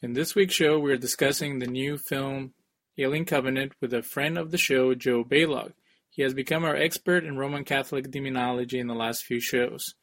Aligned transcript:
In 0.00 0.12
this 0.12 0.36
week's 0.36 0.54
show, 0.54 0.78
we're 0.78 0.96
discussing 0.96 1.58
the 1.58 1.66
new 1.66 1.98
film 1.98 2.52
Alien 2.98 3.24
Covenant 3.24 3.72
with 3.80 3.92
a 3.92 4.00
friend 4.00 4.38
of 4.38 4.52
the 4.52 4.56
show, 4.56 4.94
Joe 4.94 5.24
Balog. 5.24 5.72
He 6.08 6.22
has 6.22 6.34
become 6.34 6.64
our 6.64 6.76
expert 6.76 7.24
in 7.24 7.36
Roman 7.36 7.64
Catholic 7.64 8.08
demonology 8.08 8.78
in 8.78 8.86
the 8.86 8.94
last 8.94 9.24
few 9.24 9.40
shows. 9.40 9.96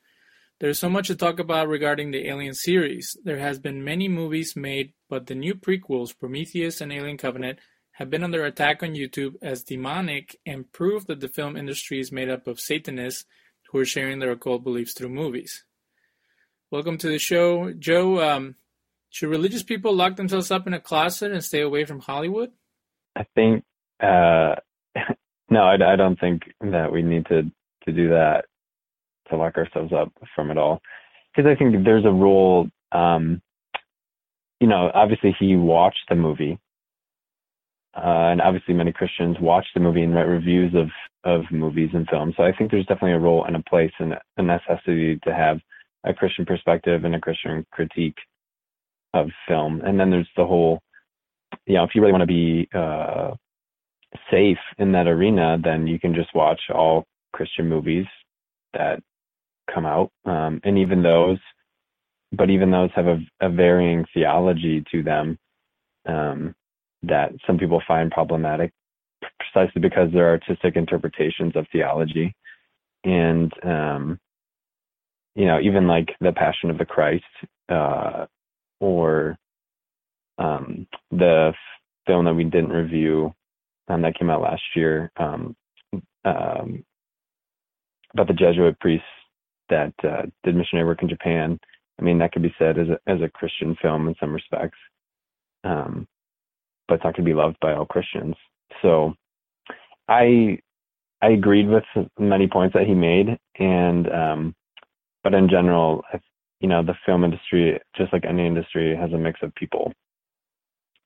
There's 0.60 0.79
so 0.79 0.89
much 0.89 1.08
to 1.08 1.16
talk 1.16 1.39
about 1.39 1.70
regarding 1.70 2.12
the 2.12 2.28
Alien 2.28 2.55
series. 2.55 3.16
There 3.23 3.38
has 3.38 3.58
been 3.58 3.86
many 3.86 4.10
movies 4.10 4.54
made, 4.54 4.92
but 5.10 5.28
the 5.28 5.36
new 5.36 5.55
prequels, 5.55 6.18
Prometheus 6.20 6.82
and 6.82 6.91
Alien 6.91 7.18
Covenant, 7.18 7.59
have 7.91 8.09
been 8.09 8.25
under 8.25 8.43
attack 8.43 8.84
on 8.84 8.96
YouTube 8.96 9.36
as 9.41 9.64
demonic 9.64 10.38
and 10.46 10.70
prove 10.73 11.05
that 11.05 11.21
the 11.21 11.30
film 11.30 11.55
industry 11.55 12.02
is 12.02 12.12
made 12.12 12.30
up 12.30 12.48
of 12.48 12.59
Satanists 12.59 13.23
who 13.71 13.80
are 13.80 13.86
sharing 13.86 14.20
their 14.20 14.32
occult 14.32 14.62
beliefs 14.62 14.91
through 14.91 15.07
movies. 15.07 15.64
Welcome 16.70 16.98
to 16.98 17.07
the 17.07 17.18
show, 17.18 17.71
Joe. 17.71 18.21
Um, 18.21 18.55
should 19.16 19.29
religious 19.29 19.63
people 19.63 19.95
lock 19.95 20.18
themselves 20.18 20.52
up 20.52 20.68
in 20.68 20.73
a 20.73 20.79
closet 20.79 21.32
and 21.32 21.41
stay 21.41 21.61
away 21.61 21.86
from 21.86 22.01
Hollywood? 22.01 22.51
I 23.15 23.25
think 23.33 23.64
uh, 24.01 24.55
no, 25.50 25.61
I, 25.61 25.75
I 25.93 25.96
don't 25.96 26.19
think 26.19 26.41
that 26.60 26.91
we 26.91 27.01
need 27.01 27.25
to 27.28 27.43
to 27.86 27.93
do 27.93 28.10
that 28.10 28.43
to 29.29 29.38
lock 29.38 29.55
ourselves 29.55 29.93
up 29.93 30.11
from 30.36 30.51
it 30.51 30.57
all 30.57 30.82
because 31.33 31.50
I 31.50 31.55
think 31.55 31.86
there's 31.86 32.03
a 32.03 32.11
rule. 32.11 32.67
Um, 32.91 33.41
you 34.59 34.67
know, 34.67 34.91
obviously 34.94 35.33
he 35.39 35.55
watched 35.55 36.09
the 36.09 36.16
movie, 36.16 36.59
uh, 37.95 38.31
and 38.31 38.41
obviously 38.41 38.73
many 38.73 38.91
Christians 38.91 39.38
watch 39.39 39.66
the 39.73 39.80
movie 39.80 40.03
and 40.03 40.13
write 40.13 40.23
reviews 40.23 40.73
of 40.75 40.89
of 41.23 41.45
movies 41.52 41.91
and 41.94 42.05
films. 42.09 42.33
So 42.36 42.44
I 42.44 42.52
think 42.52 42.69
there's 42.69 42.86
definitely 42.86 43.13
a 43.13 43.19
role 43.19 43.45
and 43.45 43.55
a 43.55 43.63
place 43.63 43.94
and 43.97 44.16
a 44.36 44.41
necessity 44.41 45.22
to 45.23 45.33
have 45.33 45.59
a 46.03 46.13
Christian 46.13 46.45
perspective 46.45 47.05
and 47.05 47.16
a 47.16 47.22
Christian 47.22 47.66
critique 47.72 48.17
of 49.16 49.30
film. 49.47 49.81
And 49.81 50.00
then 50.00 50.09
there's 50.09 50.30
the 50.36 50.45
whole, 50.45 50.80
you 51.66 51.75
know, 51.75 51.83
if 51.83 51.92
you 51.94 52.02
really 52.02 52.14
want 52.14 52.22
to 52.22 52.28
be 52.28 52.67
uh, 52.73 53.31
safe 54.31 54.58
in 54.77 54.91
that 54.94 55.08
arena, 55.08 55.58
then 55.63 55.88
you 55.88 55.99
can 55.99 56.13
just 56.13 56.33
watch 56.33 56.61
all 56.73 57.05
Christian 57.33 57.67
movies 57.67 58.05
that 58.73 59.02
come 59.73 59.86
out. 59.86 60.11
Um, 60.25 60.61
and 60.63 60.77
even 60.77 61.03
those, 61.03 61.39
but 62.31 62.49
even 62.49 62.71
those 62.71 62.89
have 62.95 63.08
a, 63.08 63.19
a 63.41 63.49
varying 63.49 64.05
theology 64.13 64.83
to 64.91 65.03
them 65.03 65.38
um, 66.08 66.55
that 67.03 67.31
some 67.47 67.58
people 67.58 67.81
find 67.88 68.11
problematic 68.11 68.71
precisely 69.39 69.81
because 69.81 70.09
they're 70.11 70.30
artistic 70.30 70.75
interpretations 70.75 71.55
of 71.55 71.66
theology. 71.71 72.36
And 73.03 73.52
um, 73.63 74.19
you 75.36 75.45
know, 75.45 75.59
even 75.59 75.88
like 75.88 76.16
the 76.21 76.31
Passion 76.31 76.69
of 76.69 76.77
the 76.77 76.86
Christ, 76.86 77.23
uh, 77.69 78.25
or 78.86 79.38
um, 80.38 80.88
the 81.09 81.53
film 82.05 82.25
that 82.25 82.36
we 82.36 82.44
didn't 82.44 82.69
review 82.69 83.33
um, 83.88 84.03
that 84.03 84.17
came 84.17 84.30
out 84.30 84.42
last 84.42 84.61
year 84.75 85.11
um, 85.17 85.55
um, 86.23 86.83
about 88.14 88.27
the 88.27 88.33
Jesuit 88.33 88.80
priests 88.80 89.08
that 89.69 89.94
uh, 90.03 90.23
did 90.44 90.55
missionary 90.55 90.86
work 90.88 91.02
in 91.02 91.09
Japan. 91.09 91.59
I 92.00 92.03
mean, 92.03 92.19
that 92.19 92.31
could 92.31 92.44
be 92.44 92.53
said 92.59 92.77
as 92.77 92.88
a 92.89 93.00
as 93.09 93.22
a 93.22 93.30
Christian 93.30 93.75
film 93.81 94.08
in 94.08 94.16
some 94.19 94.33
respects, 94.33 94.77
um, 95.64 96.08
but 96.88 96.95
it's 96.95 97.03
not 97.03 97.16
going 97.16 97.25
to 97.25 97.31
be 97.31 97.33
loved 97.33 97.58
by 97.61 97.73
all 97.73 97.86
Christians. 97.86 98.36
So, 98.81 99.14
I 100.08 100.59
I 101.22 101.30
agreed 101.30 101.70
with 101.70 101.86
many 102.20 102.47
points 102.47 102.73
that 102.73 102.86
he 102.86 102.94
made, 102.94 103.39
and 103.58 104.11
um, 104.11 104.55
but 105.23 105.33
in 105.33 105.49
general, 105.49 106.03
you 106.66 106.69
know, 106.69 106.81
the 106.81 106.95
film 107.05 107.23
industry, 107.23 107.80
just 107.95 108.11
like 108.11 108.25
any 108.25 108.47
industry, 108.47 108.97
has 108.99 109.13
a 109.13 109.17
mix 109.19 109.39
of 109.44 109.53
people 109.53 109.94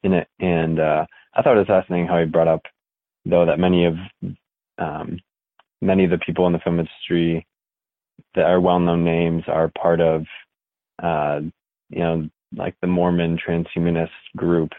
in 0.03 0.13
it. 0.13 0.29
And 0.39 0.79
uh, 0.79 1.05
I 1.33 1.41
thought 1.41 1.57
it 1.57 1.59
was 1.59 1.67
fascinating 1.67 2.07
how 2.07 2.17
he 2.17 2.23
brought 2.23 2.47
up, 2.47 2.61
though, 3.25 3.45
that 3.45 3.59
many 3.59 3.83
of 3.83 3.95
um, 4.77 5.19
many 5.81 6.05
of 6.05 6.11
the 6.11 6.17
people 6.17 6.47
in 6.47 6.53
the 6.53 6.59
film 6.59 6.80
industry 6.80 7.45
that 8.36 8.45
are 8.45 8.61
well-known 8.61 9.03
names 9.03 9.43
are 9.47 9.70
part 9.77 9.99
of, 9.99 10.23
uh, 11.03 11.42
you 11.89 11.99
know, 11.99 12.30
like 12.55 12.76
the 12.80 12.87
Mormon 12.87 13.37
transhumanist 13.37 14.08
group. 14.37 14.70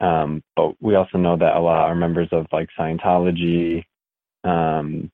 Um, 0.00 0.44
but 0.54 0.80
we 0.80 0.94
also 0.94 1.18
know 1.18 1.36
that 1.36 1.56
a 1.56 1.60
lot 1.60 1.88
are 1.88 1.96
members 1.96 2.28
of 2.30 2.46
like 2.52 2.68
Scientology 2.78 3.82
um, 4.44 5.10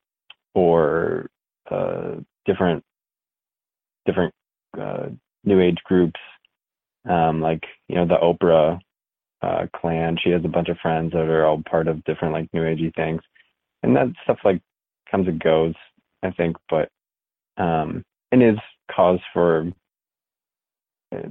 or 0.54 1.30
uh, 1.70 2.16
different 2.44 2.84
different 4.04 4.34
uh, 4.78 5.08
new 5.44 5.60
age 5.60 5.78
groups, 5.84 6.20
um, 7.08 7.40
like 7.40 7.64
you 7.88 7.96
know 7.96 8.06
the 8.06 8.16
Oprah 8.16 8.80
uh, 9.42 9.66
clan. 9.76 10.16
She 10.22 10.30
has 10.30 10.44
a 10.44 10.48
bunch 10.48 10.68
of 10.68 10.78
friends 10.78 11.12
that 11.12 11.20
are 11.20 11.46
all 11.46 11.62
part 11.68 11.88
of 11.88 12.04
different 12.04 12.34
like 12.34 12.52
new 12.52 12.62
agey 12.62 12.94
things, 12.94 13.20
and 13.82 13.94
that 13.96 14.08
stuff 14.24 14.38
like 14.44 14.60
comes 15.10 15.28
and 15.28 15.40
goes. 15.40 15.74
I 16.22 16.30
think, 16.30 16.56
but 16.70 16.88
um, 17.58 18.02
it 18.32 18.42
is 18.42 18.58
cause 18.94 19.20
for 19.32 19.70
uh, 21.14 21.28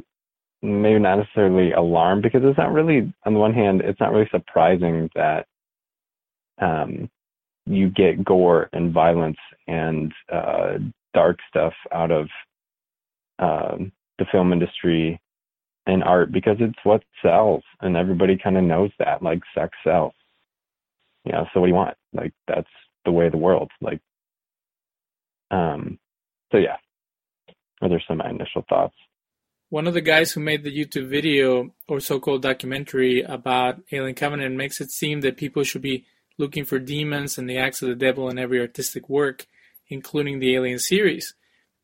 maybe 0.61 0.99
not 0.99 1.17
necessarily 1.17 1.73
alarm 1.73 2.21
because 2.21 2.41
it's 2.43 2.57
not 2.57 2.71
really 2.71 3.13
on 3.25 3.33
the 3.33 3.39
one 3.39 3.53
hand 3.53 3.81
it's 3.81 3.99
not 3.99 4.11
really 4.11 4.29
surprising 4.31 5.09
that 5.13 5.45
um, 6.61 7.09
you 7.65 7.89
get 7.89 8.23
gore 8.23 8.69
and 8.71 8.93
violence 8.93 9.37
and 9.67 10.13
uh, 10.31 10.77
dark 11.13 11.39
stuff 11.49 11.73
out 11.91 12.11
of 12.11 12.27
um, 13.39 13.91
the 14.19 14.25
film 14.31 14.53
industry 14.53 15.19
and 15.85 16.03
art 16.03 16.31
because 16.31 16.57
it's 16.59 16.79
what 16.83 17.03
sells 17.21 17.63
and 17.81 17.97
everybody 17.97 18.37
kind 18.41 18.57
of 18.57 18.63
knows 18.63 18.91
that 18.99 19.21
like 19.21 19.41
sex 19.55 19.71
sells. 19.83 20.13
You 21.25 21.33
know 21.33 21.45
so 21.53 21.59
what 21.59 21.67
do 21.67 21.71
you 21.71 21.75
want? 21.75 21.97
Like 22.13 22.33
that's 22.47 22.69
the 23.05 23.11
way 23.11 23.25
of 23.25 23.31
the 23.31 23.37
world 23.37 23.69
like 23.81 23.99
um 25.51 25.99
so 26.51 26.57
yeah. 26.57 26.77
Those 27.81 27.91
are 27.91 28.01
some 28.07 28.17
my 28.19 28.29
initial 28.29 28.63
thoughts. 28.69 28.95
One 29.69 29.87
of 29.87 29.93
the 29.93 30.01
guys 30.01 30.31
who 30.31 30.39
made 30.39 30.63
the 30.63 30.85
youtube 30.85 31.07
video 31.07 31.73
or 31.87 31.99
so-called 31.99 32.43
documentary 32.43 33.21
about 33.21 33.81
alien 33.91 34.15
covenant 34.15 34.55
makes 34.55 34.79
it 34.79 34.91
seem 34.91 35.21
that 35.21 35.37
people 35.37 35.63
should 35.63 35.81
be 35.81 36.05
looking 36.37 36.63
for 36.63 36.79
demons 36.79 37.37
and 37.37 37.49
the 37.49 37.57
acts 37.57 37.81
of 37.81 37.89
the 37.89 37.95
devil 37.95 38.29
in 38.29 38.37
every 38.37 38.59
artistic 38.59 39.09
work 39.09 39.47
including 39.89 40.39
the 40.39 40.55
alien 40.55 40.79
series 40.79 41.33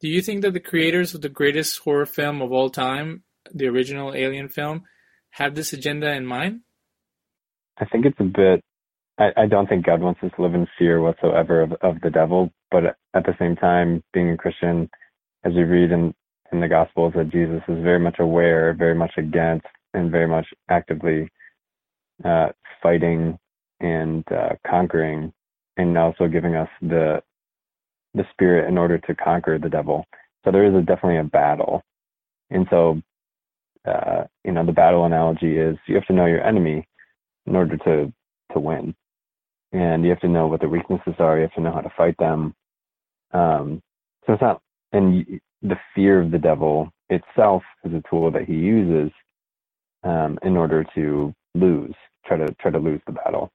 do 0.01 0.07
you 0.07 0.21
think 0.21 0.41
that 0.41 0.53
the 0.53 0.59
creators 0.59 1.13
of 1.13 1.21
the 1.21 1.29
greatest 1.29 1.79
horror 1.79 2.05
film 2.05 2.41
of 2.41 2.51
all 2.51 2.69
time, 2.69 3.23
the 3.53 3.67
original 3.67 4.13
Alien 4.13 4.47
film, 4.47 4.83
have 5.31 5.55
this 5.55 5.73
agenda 5.73 6.11
in 6.13 6.25
mind? 6.25 6.61
I 7.77 7.85
think 7.85 8.05
it's 8.05 8.19
a 8.19 8.23
bit. 8.23 8.63
I, 9.17 9.31
I 9.35 9.45
don't 9.45 9.67
think 9.67 9.85
God 9.85 10.01
wants 10.01 10.21
us 10.23 10.31
to 10.35 10.41
live 10.41 10.53
in 10.53 10.67
fear 10.77 11.01
whatsoever 11.01 11.61
of, 11.61 11.73
of 11.81 11.99
the 12.01 12.09
devil, 12.09 12.51
but 12.71 12.83
at 13.13 13.25
the 13.25 13.35
same 13.39 13.55
time, 13.57 14.01
being 14.13 14.31
a 14.31 14.37
Christian, 14.37 14.89
as 15.43 15.53
we 15.53 15.63
read 15.63 15.91
in, 15.91 16.13
in 16.51 16.61
the 16.61 16.67
Gospels, 16.67 17.13
that 17.15 17.29
Jesus 17.29 17.61
is 17.67 17.83
very 17.83 17.99
much 17.99 18.17
aware, 18.19 18.73
very 18.73 18.95
much 18.95 19.11
against, 19.17 19.67
and 19.93 20.11
very 20.11 20.27
much 20.27 20.45
actively 20.69 21.29
uh, 22.23 22.49
fighting 22.81 23.37
and 23.81 24.23
uh, 24.31 24.55
conquering, 24.65 25.33
and 25.75 25.97
also 25.97 26.27
giving 26.27 26.55
us 26.55 26.69
the 26.81 27.21
the 28.13 28.25
spirit 28.31 28.67
in 28.67 28.77
order 28.77 28.97
to 28.97 29.15
conquer 29.15 29.59
the 29.59 29.69
devil. 29.69 30.05
So 30.43 30.51
there 30.51 30.65
is 30.65 30.73
a, 30.75 30.81
definitely 30.81 31.17
a 31.17 31.23
battle. 31.23 31.83
And 32.49 32.67
so, 32.69 33.01
uh, 33.87 34.23
you 34.43 34.51
know, 34.51 34.65
the 34.65 34.71
battle 34.71 35.05
analogy 35.05 35.57
is 35.57 35.77
you 35.87 35.95
have 35.95 36.07
to 36.07 36.13
know 36.13 36.25
your 36.25 36.43
enemy 36.43 36.87
in 37.45 37.55
order 37.55 37.77
to, 37.77 38.13
to 38.53 38.59
win. 38.59 38.95
And 39.71 40.03
you 40.03 40.09
have 40.09 40.21
to 40.21 40.27
know 40.29 40.47
what 40.47 40.61
their 40.61 40.69
weaknesses 40.69 41.15
are. 41.19 41.37
You 41.37 41.43
have 41.43 41.53
to 41.53 41.61
know 41.61 41.71
how 41.73 41.81
to 41.81 41.93
fight 41.95 42.15
them. 42.17 42.55
Um, 43.33 43.81
so 44.25 44.33
it's 44.33 44.41
not, 44.41 44.61
and 44.91 45.41
the 45.61 45.77
fear 45.93 46.21
of 46.21 46.31
the 46.31 46.39
devil 46.39 46.91
itself 47.09 47.63
is 47.83 47.93
a 47.93 48.03
tool 48.09 48.31
that 48.31 48.45
he 48.45 48.53
uses 48.53 49.11
um, 50.03 50.39
in 50.43 50.57
order 50.57 50.85
to 50.95 51.33
lose, 51.55 51.93
try 52.25 52.37
to 52.37 52.53
try 52.61 52.71
to 52.71 52.79
lose 52.79 53.01
the 53.05 53.13
battle. 53.13 53.51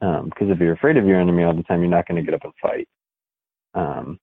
Because 0.00 0.22
um, 0.42 0.50
if 0.50 0.58
you're 0.58 0.72
afraid 0.72 0.96
of 0.96 1.06
your 1.06 1.20
enemy 1.20 1.44
all 1.44 1.54
the 1.54 1.62
time, 1.64 1.80
you're 1.80 1.90
not 1.90 2.08
going 2.08 2.16
to 2.16 2.24
get 2.24 2.34
up 2.34 2.44
and 2.44 2.52
fight 2.60 2.88
um, 3.74 4.18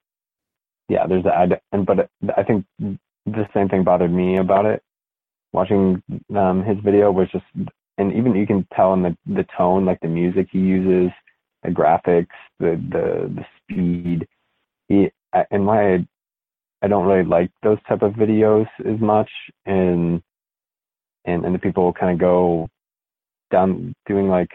yeah, 0.88 1.06
there's 1.08 1.24
that. 1.24 1.62
And 1.72 1.86
but 1.86 2.10
I 2.36 2.44
think 2.44 2.66
the 2.80 3.48
same 3.54 3.70
thing 3.70 3.84
bothered 3.84 4.12
me 4.12 4.38
about 4.38 4.66
it. 4.66 4.82
Watching 5.52 6.02
um, 6.36 6.64
his 6.64 6.78
video 6.84 7.12
was 7.12 7.28
just, 7.32 7.46
and 7.98 8.14
even 8.14 8.36
you 8.36 8.46
can 8.46 8.68
tell 8.76 8.94
in 8.94 9.04
the 9.04 9.18
the 9.26 9.46
tone, 9.58 9.86
like 9.86 10.00
the 10.02 10.08
music 10.08 10.48
he 10.52 10.60
uses, 10.60 11.12
the 11.64 11.70
graphics, 11.70 12.28
the 12.60 12.82
the 12.92 13.34
the 13.36 13.46
speed. 13.58 14.28
He 14.88 15.12
and 15.52 15.66
why 15.66 15.96
I, 15.96 16.08
I 16.82 16.88
don't 16.88 17.06
really 17.06 17.24
like 17.26 17.52
those 17.64 17.78
type 17.88 18.02
of 18.02 18.14
videos 18.14 18.68
as 18.86 19.00
much, 19.00 19.30
and 19.66 20.22
and 21.26 21.46
and 21.46 21.54
the 21.56 21.60
people 21.60 21.94
kind 21.94 22.14
of 22.14 22.20
go 22.20 22.68
down 23.52 23.94
doing 24.08 24.30
like 24.30 24.52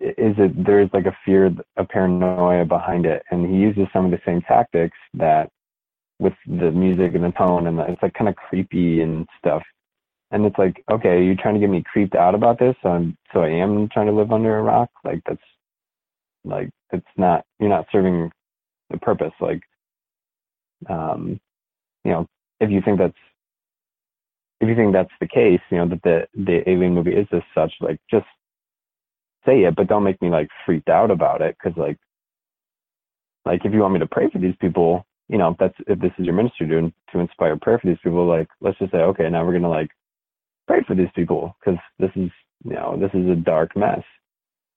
is 0.00 0.34
it 0.38 0.64
there's 0.64 0.90
like 0.92 1.06
a 1.06 1.16
fear, 1.24 1.54
a 1.76 1.84
paranoia 1.84 2.64
behind 2.64 3.06
it, 3.06 3.22
and 3.30 3.48
he 3.48 3.56
uses 3.56 3.86
some 3.92 4.04
of 4.04 4.10
the 4.10 4.20
same 4.26 4.42
tactics 4.42 4.96
that 5.14 5.50
with 6.18 6.34
the 6.46 6.70
music 6.70 7.14
and 7.14 7.24
the 7.24 7.32
tone 7.32 7.66
and 7.66 7.78
the, 7.78 7.84
it's 7.90 8.02
like 8.02 8.14
kind 8.14 8.28
of 8.28 8.36
creepy 8.36 9.00
and 9.00 9.26
stuff. 9.38 9.62
And 10.30 10.44
it's 10.46 10.58
like, 10.58 10.82
okay, 10.90 11.22
you're 11.24 11.36
trying 11.36 11.54
to 11.54 11.60
get 11.60 11.70
me 11.70 11.84
creeped 11.90 12.14
out 12.14 12.34
about 12.34 12.58
this, 12.58 12.74
so 12.82 12.88
I'm 12.88 13.16
so 13.32 13.40
I 13.42 13.50
am 13.50 13.88
trying 13.88 14.06
to 14.06 14.12
live 14.12 14.32
under 14.32 14.58
a 14.58 14.62
rock. 14.62 14.90
Like 15.04 15.20
that's 15.26 15.40
like 16.44 16.70
it's 16.92 17.06
not 17.16 17.44
you're 17.60 17.68
not 17.68 17.86
serving 17.92 18.30
the 18.90 18.98
purpose. 18.98 19.32
Like 19.40 19.62
um, 20.88 21.40
you 22.04 22.12
know, 22.12 22.26
if 22.60 22.70
you 22.70 22.80
think 22.84 22.98
that's 22.98 23.14
if 24.60 24.68
you 24.68 24.74
think 24.74 24.92
that's 24.92 25.10
the 25.20 25.28
case, 25.28 25.60
you 25.70 25.78
know, 25.78 25.88
that 25.88 26.02
the 26.02 26.26
the 26.34 26.68
alien 26.68 26.94
movie 26.94 27.14
is 27.14 27.28
as 27.32 27.42
such, 27.54 27.72
like 27.80 28.00
just 28.10 28.26
say 29.46 29.64
it, 29.64 29.76
but 29.76 29.88
don't 29.88 30.04
make 30.04 30.20
me 30.22 30.30
like 30.30 30.48
freaked 30.64 30.88
out 30.88 31.10
about 31.10 31.42
it. 31.42 31.56
Cause 31.62 31.72
like, 31.76 31.98
like 33.44 33.64
if 33.64 33.72
you 33.72 33.80
want 33.80 33.94
me 33.94 34.00
to 34.00 34.06
pray 34.06 34.28
for 34.30 34.38
these 34.38 34.54
people, 34.60 35.04
you 35.28 35.38
know, 35.38 35.50
if 35.50 35.58
that's, 35.58 35.74
if 35.86 35.98
this 36.00 36.12
is 36.18 36.26
your 36.26 36.34
ministry 36.34 36.66
to, 36.68 36.92
to 37.12 37.18
inspire 37.18 37.56
prayer 37.56 37.78
for 37.78 37.88
these 37.88 37.98
people, 38.02 38.26
like, 38.26 38.48
let's 38.60 38.78
just 38.78 38.92
say, 38.92 38.98
okay, 38.98 39.28
now 39.28 39.44
we're 39.44 39.52
going 39.52 39.62
to 39.62 39.68
like 39.68 39.90
pray 40.66 40.82
for 40.86 40.94
these 40.94 41.08
people. 41.14 41.56
Cause 41.64 41.76
this 41.98 42.10
is, 42.16 42.30
you 42.64 42.72
know, 42.72 42.96
this 42.98 43.10
is 43.14 43.28
a 43.28 43.36
dark 43.36 43.76
mess. 43.76 44.02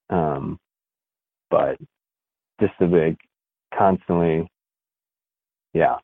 Um, 0.09 0.59
but 1.49 1.77
just 2.59 2.73
to 2.79 2.87
like 2.87 3.17
constantly, 3.77 4.49
yeah, 5.73 5.97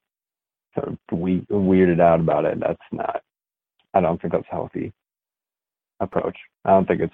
sort 0.75 0.89
of 0.89 0.98
we 1.12 1.42
weirded 1.51 2.00
out 2.01 2.19
about 2.19 2.45
it. 2.45 2.60
That's 2.60 2.80
not, 2.92 3.21
I 3.94 4.01
don't 4.01 4.21
think 4.21 4.33
that's 4.33 4.45
healthy 4.50 4.94
approach. 6.00 6.38
I 6.65 6.71
don't 6.71 6.88
think 6.88 7.01
it's 7.01 7.13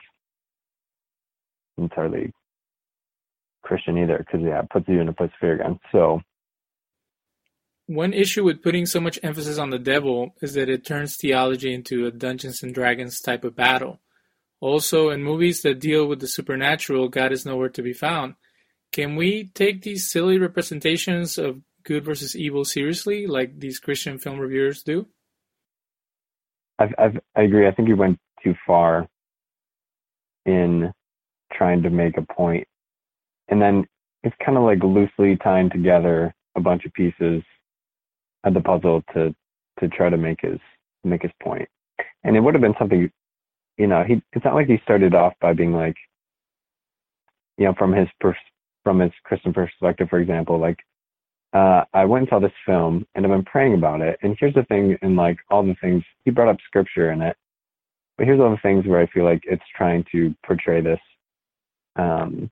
entirely 1.81 2.31
Christian 3.63 3.97
either, 3.97 4.17
because 4.19 4.41
yeah, 4.41 4.61
it 4.61 4.69
puts 4.69 4.87
you 4.87 5.01
in 5.01 5.09
a 5.09 5.13
place 5.13 5.31
of 5.33 5.39
fear 5.39 5.55
again. 5.55 5.79
So 5.91 6.21
one 7.89 8.13
issue 8.13 8.43
with 8.43 8.61
putting 8.61 8.85
so 8.85 8.99
much 8.99 9.17
emphasis 9.23 9.57
on 9.57 9.71
the 9.71 9.79
devil 9.79 10.35
is 10.41 10.53
that 10.53 10.69
it 10.69 10.85
turns 10.85 11.15
theology 11.15 11.73
into 11.73 12.05
a 12.05 12.11
Dungeons 12.11 12.61
and 12.61 12.73
Dragons 12.73 13.19
type 13.19 13.43
of 13.43 13.55
battle. 13.55 13.99
Also, 14.61 15.09
in 15.09 15.23
movies 15.23 15.63
that 15.63 15.79
deal 15.79 16.05
with 16.05 16.19
the 16.19 16.27
supernatural, 16.27 17.07
God 17.07 17.31
is 17.31 17.45
nowhere 17.45 17.69
to 17.69 17.81
be 17.81 17.93
found. 17.93 18.35
Can 18.91 19.15
we 19.15 19.49
take 19.55 19.81
these 19.81 20.11
silly 20.11 20.37
representations 20.37 21.37
of 21.37 21.61
good 21.83 22.05
versus 22.05 22.35
evil 22.35 22.63
seriously, 22.63 23.25
like 23.25 23.59
these 23.59 23.79
Christian 23.79 24.19
film 24.19 24.37
reviewers 24.37 24.83
do? 24.83 25.07
I've, 26.77 26.93
I've, 26.97 27.19
I 27.35 27.41
agree. 27.41 27.67
I 27.67 27.71
think 27.71 27.87
you 27.87 27.95
went 27.95 28.19
too 28.43 28.53
far 28.67 29.07
in 30.45 30.91
trying 31.51 31.81
to 31.83 31.89
make 31.89 32.17
a 32.17 32.33
point. 32.33 32.67
And 33.49 33.61
then 33.61 33.85
it's 34.23 34.35
kind 34.45 34.57
of 34.57 34.63
like 34.63 34.83
loosely 34.83 35.37
tying 35.37 35.69
together 35.69 36.33
a 36.55 36.61
bunch 36.61 36.85
of 36.85 36.93
pieces 36.93 37.43
of 38.43 38.53
the 38.53 38.61
puzzle 38.61 39.03
to 39.13 39.35
to 39.79 39.87
try 39.87 40.09
to 40.09 40.17
make 40.17 40.41
his 40.41 40.59
make 41.03 41.21
his 41.21 41.31
point. 41.41 41.67
And 42.23 42.35
it 42.35 42.41
would 42.41 42.53
have 42.53 42.61
been 42.61 42.75
something, 42.77 43.09
you 43.77 43.87
know, 43.87 44.03
he 44.03 44.21
it's 44.33 44.45
not 44.45 44.55
like 44.55 44.67
he 44.67 44.79
started 44.83 45.15
off 45.15 45.33
by 45.41 45.53
being 45.53 45.73
like, 45.73 45.95
you 47.57 47.65
know, 47.65 47.73
from 47.77 47.93
his 47.93 48.07
pers- 48.19 48.35
from 48.83 48.99
his 48.99 49.11
Christian 49.23 49.53
perspective, 49.53 50.09
for 50.09 50.19
example, 50.19 50.59
like 50.59 50.79
uh, 51.53 51.83
I 51.93 52.05
went 52.05 52.23
and 52.23 52.29
saw 52.29 52.39
this 52.39 52.51
film 52.65 53.05
and 53.15 53.25
I've 53.25 53.31
been 53.31 53.43
praying 53.43 53.73
about 53.73 54.01
it. 54.01 54.19
And 54.21 54.37
here's 54.39 54.53
the 54.53 54.63
thing, 54.63 54.97
and 55.01 55.15
like 55.15 55.37
all 55.49 55.63
the 55.63 55.75
things 55.81 56.03
he 56.23 56.31
brought 56.31 56.49
up 56.49 56.57
scripture 56.65 57.11
in 57.11 57.21
it, 57.21 57.35
but 58.17 58.27
here's 58.27 58.39
all 58.39 58.51
the 58.51 58.57
things 58.57 58.85
where 58.85 59.01
I 59.01 59.07
feel 59.07 59.23
like 59.23 59.41
it's 59.45 59.63
trying 59.75 60.05
to 60.11 60.35
portray 60.45 60.81
this 60.81 60.99
um, 61.99 62.49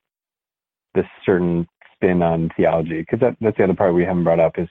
this 0.94 1.05
certain 1.25 1.67
spin 1.94 2.21
on 2.21 2.49
theology 2.57 2.99
because 2.99 3.19
that, 3.19 3.35
that's 3.41 3.57
the 3.57 3.63
other 3.63 3.73
part 3.73 3.94
we 3.94 4.03
haven't 4.03 4.23
brought 4.23 4.39
up 4.39 4.59
is 4.59 4.67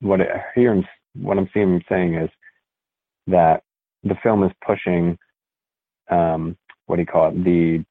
what 0.00 0.20
I 0.20 0.44
hear 0.54 0.72
him, 0.74 0.84
what 1.14 1.38
I'm 1.38 1.48
seeing 1.52 1.74
him 1.74 1.82
saying 1.88 2.14
is 2.14 2.30
that 3.26 3.62
the 4.02 4.16
film 4.22 4.44
is 4.44 4.52
pushing 4.66 5.18
um, 6.10 6.56
what 6.86 6.96
do 6.96 7.02
you 7.02 7.06
call 7.06 7.28
it? 7.28 7.44
The 7.44 7.84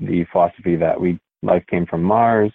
the 0.00 0.24
philosophy 0.32 0.76
that 0.76 0.98
we 0.98 1.18
life 1.42 1.64
came 1.68 1.84
from 1.84 2.02
Mars 2.02 2.52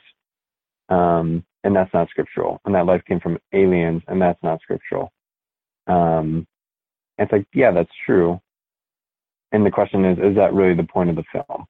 um, 0.89 1.43
and 1.63 1.75
that's 1.75 1.93
not 1.93 2.09
scriptural 2.09 2.59
and 2.65 2.73
that 2.73 2.85
life 2.85 3.03
came 3.07 3.19
from 3.19 3.37
aliens 3.53 4.01
and 4.07 4.21
that's 4.21 4.41
not 4.41 4.61
scriptural. 4.61 5.11
Um, 5.87 6.47
it's 7.19 7.31
like 7.31 7.45
yeah 7.53 7.71
that's 7.71 7.91
true. 8.05 8.39
And 9.51 9.65
the 9.65 9.71
question 9.71 10.03
is 10.03 10.17
is 10.17 10.35
that 10.35 10.53
really 10.53 10.73
the 10.75 10.83
point 10.83 11.09
of 11.11 11.15
the 11.15 11.23
film 11.31 11.65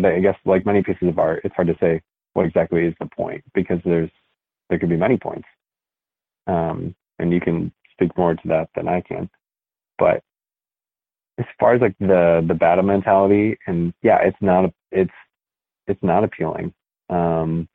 but 0.00 0.12
I 0.12 0.20
guess 0.20 0.36
like 0.44 0.66
many 0.66 0.82
pieces 0.82 1.08
of 1.08 1.18
art, 1.18 1.42
it's 1.44 1.54
hard 1.54 1.68
to 1.68 1.76
say 1.80 2.00
what 2.34 2.46
exactly 2.46 2.86
is 2.86 2.94
the 3.00 3.06
point 3.06 3.42
because 3.54 3.78
there's 3.84 4.10
there 4.68 4.78
could 4.78 4.88
be 4.88 4.96
many 4.96 5.16
points, 5.16 5.48
um, 6.46 6.94
and 7.18 7.32
you 7.32 7.40
can 7.40 7.72
speak 7.92 8.16
more 8.16 8.34
to 8.34 8.48
that 8.48 8.68
than 8.74 8.88
I 8.88 9.00
can. 9.02 9.28
But 9.98 10.22
as 11.38 11.46
far 11.58 11.74
as 11.74 11.80
like 11.80 11.96
the 11.98 12.44
the 12.46 12.54
battle 12.54 12.84
mentality, 12.84 13.58
and 13.66 13.92
yeah, 14.02 14.18
it's 14.22 14.36
not 14.40 14.72
it's 14.92 15.12
it's 15.86 16.02
not 16.02 16.24
appealing, 16.24 16.72
um, 17.08 17.68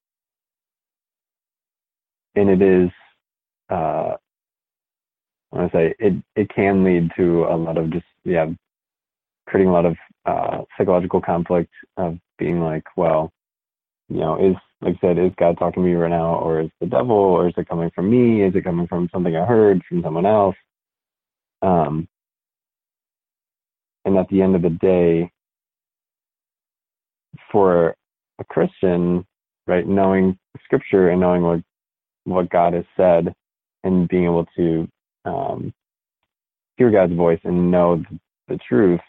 and 2.35 2.49
it 2.49 2.61
is. 2.61 2.89
Uh, 3.69 4.15
I 5.53 5.57
want 5.57 5.71
to 5.71 5.77
say 5.77 5.95
it 5.99 6.13
it 6.35 6.49
can 6.53 6.83
lead 6.83 7.11
to 7.17 7.45
a 7.45 7.55
lot 7.55 7.77
of 7.77 7.89
just 7.91 8.05
yeah 8.23 8.47
creating 9.47 9.69
a 9.69 9.73
lot 9.73 9.85
of 9.85 9.95
uh, 10.25 10.63
psychological 10.77 11.21
conflict 11.21 11.71
of 11.97 12.17
being 12.37 12.61
like, 12.61 12.83
well, 12.97 13.31
you 14.09 14.19
know, 14.19 14.37
is 14.37 14.55
like 14.81 14.95
I 14.97 15.07
said, 15.07 15.17
is 15.17 15.31
God 15.37 15.57
talking 15.57 15.83
to 15.83 15.87
me 15.89 15.95
right 15.95 16.09
now, 16.09 16.35
or 16.35 16.61
is 16.61 16.69
the 16.79 16.87
devil, 16.87 17.15
or 17.15 17.47
is 17.47 17.53
it 17.57 17.67
coming 17.67 17.89
from 17.95 18.09
me? 18.09 18.43
Is 18.43 18.55
it 18.55 18.63
coming 18.63 18.87
from 18.87 19.09
something 19.11 19.35
I 19.35 19.45
heard 19.45 19.81
from 19.87 20.01
someone 20.03 20.25
else? 20.25 20.55
Um, 21.61 22.07
and 24.03 24.17
at 24.17 24.27
the 24.29 24.41
end 24.41 24.55
of 24.55 24.61
the 24.61 24.69
day, 24.69 25.31
for 27.51 27.95
a 28.39 28.43
Christian, 28.43 29.25
right, 29.65 29.87
knowing 29.87 30.37
Scripture 30.63 31.09
and 31.09 31.21
knowing 31.21 31.41
what 31.41 31.61
what 32.25 32.49
God 32.49 32.73
has 32.73 32.85
said, 32.97 33.33
and 33.83 34.07
being 34.07 34.25
able 34.25 34.45
to 34.57 34.87
um, 35.25 35.73
hear 36.77 36.91
God's 36.91 37.13
voice 37.13 37.39
and 37.43 37.71
know 37.71 37.97
the, 37.97 38.19
the 38.47 38.59
truth 38.67 38.99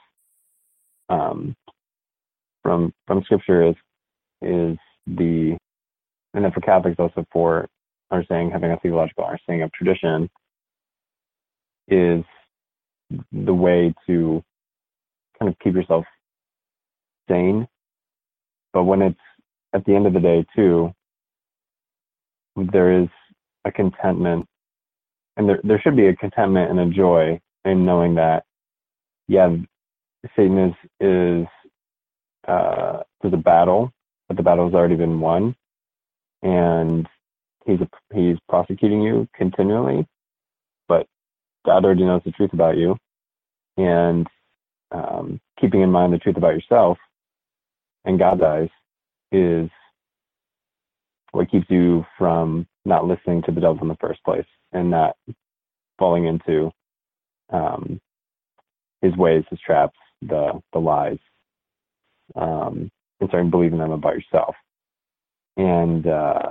um, 1.09 1.55
from 2.63 2.93
from 3.07 3.23
scripture 3.25 3.69
is 3.69 3.75
is 4.43 4.77
the 5.07 5.57
and 6.35 6.45
then 6.45 6.53
for 6.53 6.61
Catholics 6.61 6.97
also 6.99 7.25
for 7.33 7.67
understanding 8.11 8.51
having 8.51 8.71
a 8.71 8.79
theological 8.79 9.25
understanding 9.25 9.63
of 9.63 9.73
tradition 9.73 10.29
is 11.89 12.25
the 13.33 13.55
way 13.55 13.95
to 14.07 14.43
kind 15.39 15.51
of 15.51 15.59
keep 15.61 15.75
yourself 15.75 16.05
sane. 17.29 17.67
But 18.73 18.85
when 18.85 19.03
it's 19.03 19.19
at 19.73 19.85
the 19.85 19.95
end 19.95 20.07
of 20.07 20.13
the 20.13 20.21
day 20.21 20.45
too, 20.55 20.93
there 22.57 23.01
is 23.01 23.09
a 23.65 23.73
contentment 23.73 24.47
and 25.37 25.49
there 25.49 25.61
there 25.63 25.81
should 25.81 25.97
be 25.97 26.09
a 26.09 26.17
contentment 26.17 26.71
and 26.71 26.81
a 26.81 26.95
joy 26.95 27.41
in 27.65 27.85
knowing 27.85 28.15
that 28.17 28.45
yeah, 29.29 29.55
Satan 30.37 30.59
is 30.59 30.75
is 31.01 31.47
uh, 32.49 33.03
there's 33.21 33.35
a 33.35 33.39
battle, 33.39 33.93
but 34.29 34.37
the 34.37 34.43
battle 34.43 34.67
has 34.67 34.75
already 34.75 34.97
been 34.97 35.21
won, 35.21 35.55
and 36.43 37.09
he's 37.67 37.81
a, 37.81 37.89
he's 38.15 38.39
prosecuting 38.49 39.03
you 39.03 39.29
continually, 39.35 40.07
but 40.89 41.07
God 41.65 41.85
already 41.85 42.05
knows 42.05 42.23
the 42.25 42.33
truth 42.33 42.53
about 42.53 42.77
you, 42.77 42.97
and 43.77 44.27
um, 44.93 45.41
keeping 45.61 45.83
in 45.83 45.91
mind 45.91 46.13
the 46.13 46.19
truth 46.19 46.37
about 46.37 46.55
yourself 46.55 46.99
and 48.07 48.19
God's 48.19 48.43
eyes 48.43 48.69
is 49.33 49.69
what 51.33 51.51
keeps 51.51 51.67
you 51.69 52.07
from 52.17 52.67
not 52.85 53.05
listening 53.05 53.43
to 53.43 53.53
the 53.53 53.61
devil 53.61 53.79
in 53.83 53.89
the 53.89 53.97
first 54.01 54.23
place 54.25 54.47
and 54.73 54.91
not 54.91 55.17
falling 55.99 56.27
into 56.27 56.71
um, 57.53 58.01
his 59.03 59.15
ways, 59.17 59.45
his 59.51 59.59
traps, 59.61 59.99
the 60.23 60.61
the 60.73 60.79
lies, 60.79 61.19
um, 62.35 62.91
and 63.21 63.29
starting 63.29 63.51
believing 63.51 63.79
them 63.79 63.93
about 63.93 64.15
yourself. 64.15 64.55
And 65.57 66.07
uh, 66.07 66.51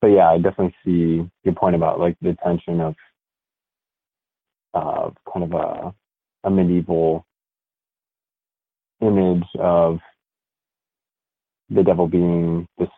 but 0.00 0.08
yeah, 0.08 0.30
I 0.30 0.38
definitely 0.38 0.74
see 0.84 1.28
your 1.44 1.54
point 1.54 1.76
about 1.76 2.00
like 2.00 2.16
the 2.20 2.36
tension 2.44 2.80
of 2.80 2.94
uh, 4.74 5.10
kind 5.32 5.52
of 5.52 5.52
a 5.52 5.94
a 6.44 6.50
medieval 6.50 7.26
image 9.00 9.44
of 9.58 9.98
the 11.70 11.82
devil 11.82 12.08
being 12.08 12.66
this 12.78 12.88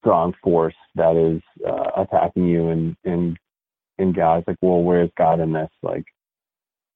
strong 0.00 0.34
force 0.42 0.74
that 0.94 1.16
is 1.16 1.42
uh, 1.66 2.02
attacking 2.02 2.46
you 2.46 2.68
and 2.70 2.96
and 3.04 3.38
and 3.98 4.14
God's 4.14 4.46
like, 4.46 4.58
well, 4.60 4.82
where's 4.82 5.10
God 5.16 5.40
in 5.40 5.52
this? 5.52 5.70
Like, 5.82 6.04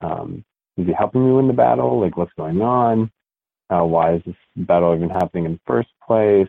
um, 0.03 0.45
is 0.77 0.87
he 0.87 0.93
helping 0.93 1.25
you 1.25 1.39
in 1.39 1.47
the 1.47 1.53
battle? 1.53 2.00
Like, 2.00 2.17
what's 2.17 2.33
going 2.37 2.61
on? 2.62 3.11
Uh, 3.69 3.85
why 3.85 4.15
is 4.15 4.23
this 4.27 4.35
battle 4.57 4.95
even 4.95 5.11
happening 5.11 5.45
in 5.45 5.53
the 5.53 5.61
first 5.67 5.91
place? 6.07 6.49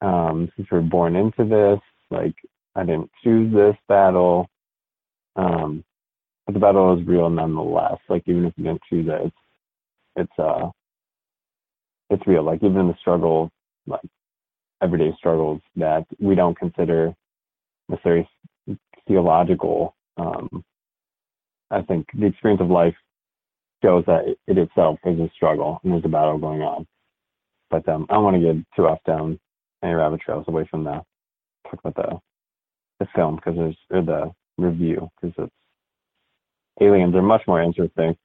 Um, 0.00 0.50
since 0.56 0.68
we're 0.70 0.80
born 0.80 1.14
into 1.14 1.44
this, 1.44 1.80
like, 2.10 2.34
I 2.74 2.84
didn't 2.84 3.10
choose 3.22 3.52
this 3.52 3.76
battle. 3.88 4.48
Um, 5.36 5.84
but 6.46 6.54
the 6.54 6.60
battle 6.60 6.98
is 6.98 7.06
real 7.06 7.30
nonetheless. 7.30 7.98
Like 8.08 8.24
even 8.26 8.44
if 8.46 8.52
you 8.56 8.64
didn't 8.64 8.82
choose 8.88 9.06
it, 9.08 9.26
it's 9.26 9.36
it's 10.16 10.38
uh 10.38 10.70
it's 12.10 12.26
real. 12.26 12.42
Like 12.42 12.62
even 12.62 12.78
in 12.78 12.88
the 12.88 12.96
struggle, 13.00 13.50
like 13.86 14.00
everyday 14.82 15.14
struggles 15.16 15.60
that 15.76 16.04
we 16.18 16.34
don't 16.34 16.58
consider 16.58 17.14
necessarily 17.88 18.28
theological. 19.06 19.94
Um, 20.16 20.64
I 21.70 21.82
think 21.82 22.06
the 22.14 22.26
experience 22.26 22.60
of 22.60 22.68
life 22.68 22.94
shows 23.82 24.04
that 24.06 24.36
it 24.46 24.58
itself 24.58 24.98
is 25.04 25.18
a 25.18 25.30
struggle 25.34 25.80
and 25.82 25.92
there's 25.92 26.04
a 26.04 26.08
battle 26.08 26.38
going 26.38 26.62
on. 26.62 26.86
But 27.70 27.88
um, 27.88 28.06
I 28.08 28.14
don't 28.14 28.24
want 28.24 28.36
to 28.36 28.52
get 28.52 28.64
too 28.76 28.86
off 28.86 28.98
down 29.06 29.38
any 29.82 29.94
rabbit 29.94 30.20
trails 30.20 30.44
away 30.48 30.66
from 30.70 30.84
the 30.84 31.02
talk 31.64 31.80
about 31.84 31.96
the 31.96 32.18
the 33.00 33.06
film 33.14 33.36
because 33.36 33.56
there's 33.56 33.76
or 33.90 34.02
the 34.02 34.30
review 34.58 35.08
because 35.20 35.34
it's 35.38 35.52
aliens 36.80 37.14
are 37.14 37.22
much 37.22 37.42
more 37.46 37.62
interesting. 37.62 38.16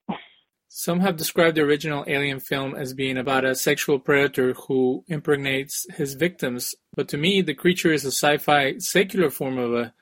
Some 0.70 1.00
have 1.00 1.16
described 1.16 1.56
the 1.56 1.62
original 1.62 2.04
Alien 2.08 2.42
film 2.42 2.76
as 2.76 2.94
being 2.94 3.18
about 3.18 3.46
a 3.46 3.56
sexual 3.56 4.00
predator 4.00 4.54
who 4.54 5.06
impregnates 5.08 5.86
his 5.96 6.16
victims, 6.16 6.76
but 6.94 7.08
to 7.10 7.18
me, 7.18 7.42
the 7.42 7.54
creature 7.54 7.94
is 7.94 8.04
a 8.04 8.12
sci 8.12 8.38
fi 8.38 8.78
secular 8.78 9.30
form 9.30 9.58
of 9.58 9.74
a 9.74 9.94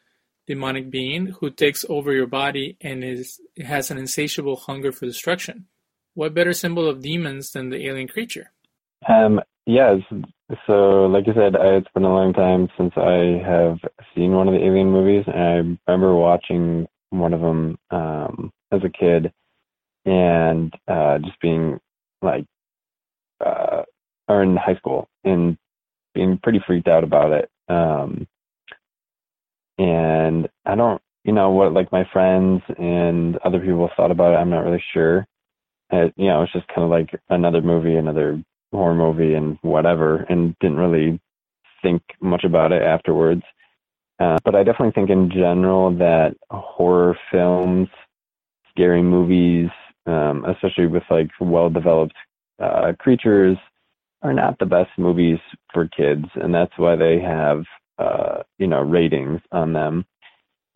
demonic 0.48 0.90
being 0.90 1.28
who 1.40 1.50
takes 1.50 1.86
over 1.90 2.14
your 2.14 2.28
body 2.28 2.78
and 2.82 3.04
is 3.04 3.40
has 3.64 3.92
an 3.92 3.98
insatiable 3.98 4.56
hunger 4.56 4.92
for 4.92 5.06
destruction. 5.06 5.68
What 6.14 6.34
better 6.34 6.54
symbol 6.54 6.88
of 6.88 7.02
demons 7.02 7.52
than 7.52 7.70
the 7.70 7.88
alien 7.88 8.08
creature? 8.08 8.52
Um, 9.08 9.42
yes. 9.66 9.98
So, 10.68 11.06
like 11.06 11.25
I 11.28 11.34
said, 11.34 11.56
it's 11.60 11.88
been 11.94 12.04
a 12.04 12.14
long 12.14 12.34
time 12.34 12.70
since 12.78 12.94
I 12.96 13.42
have 13.46 13.80
seen 14.14 14.32
one 14.34 14.48
of 14.48 14.54
the 14.54 14.64
Alien 14.64 14.92
movies, 14.92 15.24
and 15.28 15.78
I 15.88 15.92
remember 15.92 16.16
watching 16.16 16.88
one 17.10 17.34
of 17.34 17.42
them 17.42 17.78
um, 17.90 18.52
as 18.72 18.82
a 18.84 18.90
kid, 18.90 19.32
and 20.06 20.72
uh, 20.88 21.18
just 21.20 21.40
being 21.42 21.80
like, 22.22 22.46
uh, 23.44 23.84
or 24.28 24.44
in 24.44 24.56
high 24.56 24.75
school, 24.75 25.08
and 25.24 25.58
being 26.14 26.40
pretty 26.42 26.62
freaked 26.66 26.88
out 26.88 27.04
about 27.04 27.32
it. 27.32 27.50
Um, 27.68 28.28
and 29.77 30.48
I 30.65 30.75
don't, 30.75 31.01
you 31.24 31.34
know, 31.34 31.50
what 31.51 31.74
like 31.74 31.91
my 31.91 32.08
friends 32.12 32.62
and 32.77 33.38
other 33.38 33.60
people 33.60 33.89
thought 33.96 34.12
about 34.12 34.34
it. 34.34 34.38
I'm 34.38 34.50
not 34.50 34.63
really 34.65 34.84
sure. 34.94 35.25
It, 35.91 36.13
you 36.15 36.27
know, 36.27 36.44
it's 36.44 36.53
just 36.53 36.67
kind 36.67 36.84
of 36.84 36.89
like 36.89 37.10
another 37.29 37.62
movie, 37.62 37.96
another 37.96 38.41
horror 38.72 38.96
movie, 38.96 39.34
and 39.34 39.58
whatever, 39.62 40.25
and 40.29 40.55
didn't 40.60 40.77
really 40.77 41.20
think 41.82 42.01
much 42.22 42.44
about 42.44 42.72
it 42.72 42.82
afterwards. 42.82 43.44
Uh, 44.20 44.38
but 44.46 44.55
I 44.55 44.63
definitely 44.63 44.94
think 44.94 45.10
in 45.10 45.29
general 45.29 45.96
that 45.98 46.36
horror 46.50 47.17
films, 47.32 47.89
scary 48.72 49.03
movies, 49.03 49.70
um, 50.05 50.46
especially 50.46 50.88
with 50.88 51.03
like 51.10 51.29
well-developed 51.39 52.15
uh, 52.62 52.94
creatures, 52.98 53.58
are 54.22 54.34
not 54.34 54.58
the 54.58 54.65
best 54.65 54.89
movies 54.98 55.39
for 55.74 55.88
kids, 55.88 56.25
and 56.36 56.53
that's 56.53 56.72
why 56.77 56.96
they 56.96 57.20
have 57.20 57.63
uh, 57.98 58.44
you 58.58 58.68
know 58.68 58.82
ratings 58.82 59.42
on 59.52 59.74
them. 59.74 60.06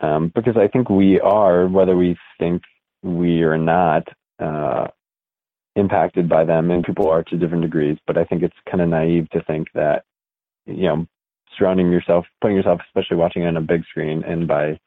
Um, 0.00 0.32
because 0.34 0.56
I 0.56 0.66
think 0.66 0.88
we 0.88 1.20
are, 1.20 1.68
whether 1.68 1.94
we 1.94 2.16
think 2.38 2.62
we 3.02 3.42
are 3.42 3.58
not, 3.58 4.08
uh, 4.38 4.86
impacted 5.76 6.28
by 6.28 6.44
them, 6.44 6.70
and 6.70 6.84
people 6.84 7.08
are 7.08 7.22
to 7.24 7.36
different 7.36 7.62
degrees. 7.62 7.98
But 8.06 8.16
I 8.16 8.24
think 8.24 8.42
it's 8.42 8.56
kind 8.68 8.80
of 8.80 8.88
naive 8.88 9.28
to 9.30 9.42
think 9.44 9.68
that 9.74 10.04
you 10.66 10.84
know 10.84 11.06
surrounding 11.58 11.90
yourself, 11.90 12.26
putting 12.40 12.56
yourself, 12.56 12.80
especially 12.86 13.16
watching 13.16 13.44
on 13.44 13.56
a 13.56 13.60
big 13.60 13.84
screen, 13.86 14.24
and 14.24 14.48
by 14.48 14.78